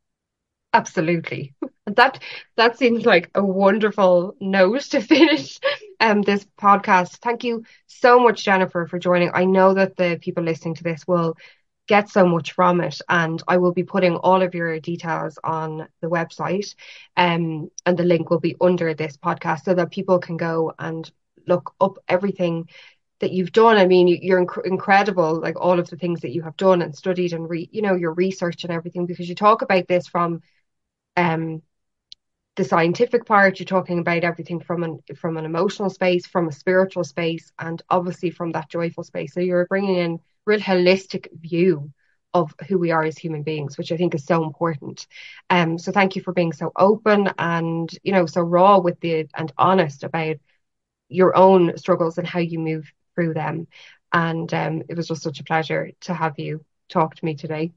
[0.72, 1.54] Absolutely.
[1.96, 2.22] That
[2.58, 5.58] that seems like a wonderful note to finish
[6.00, 7.16] um this podcast.
[7.22, 9.30] Thank you so much, Jennifer, for joining.
[9.32, 11.38] I know that the people listening to this will
[11.88, 13.00] get so much from it.
[13.08, 16.74] And I will be putting all of your details on the website.
[17.16, 21.10] Um, and the link will be under this podcast so that people can go and
[21.46, 22.68] look up everything
[23.20, 23.78] that you've done.
[23.78, 26.94] I mean, you're inc- incredible, like all of the things that you have done and
[26.94, 29.06] studied and re- you know your research and everything.
[29.06, 30.40] Because you talk about this from
[31.16, 31.62] um
[32.56, 33.58] the scientific part.
[33.58, 37.80] You're talking about everything from an from an emotional space, from a spiritual space, and
[37.88, 39.32] obviously from that joyful space.
[39.32, 40.18] So you're bringing in
[40.48, 41.92] real holistic view
[42.34, 45.06] of who we are as human beings, which I think is so important.
[45.50, 49.28] Um, so thank you for being so open and you know so raw with the
[49.34, 50.36] and honest about
[51.08, 53.66] your own struggles and how you move through them.
[54.12, 57.72] And um, it was just such a pleasure to have you talk to me today.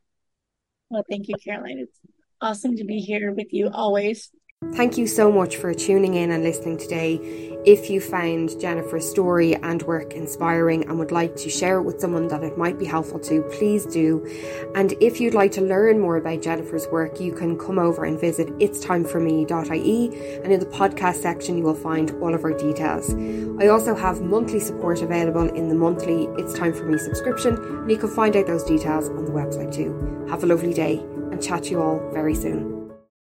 [0.89, 1.80] Well, thank you, Caroline.
[1.80, 1.99] It's
[2.41, 4.32] awesome to be here with you always.
[4.76, 7.20] Thank you so much for tuning in and listening today.
[7.66, 11.99] If you found Jennifer's story and work inspiring and would like to share it with
[11.99, 14.26] someone that it might be helpful to, please do.
[14.74, 18.20] And if you'd like to learn more about Jennifer's work, you can come over and
[18.20, 23.14] visit itstimeforme.ie and in the podcast section you will find all of our details.
[23.62, 27.91] I also have monthly support available in the monthly It's Time For Me subscription and
[27.91, 30.26] you can find out those details on the website too.
[30.30, 30.99] Have a lovely day
[31.32, 32.80] and chat to you all very soon.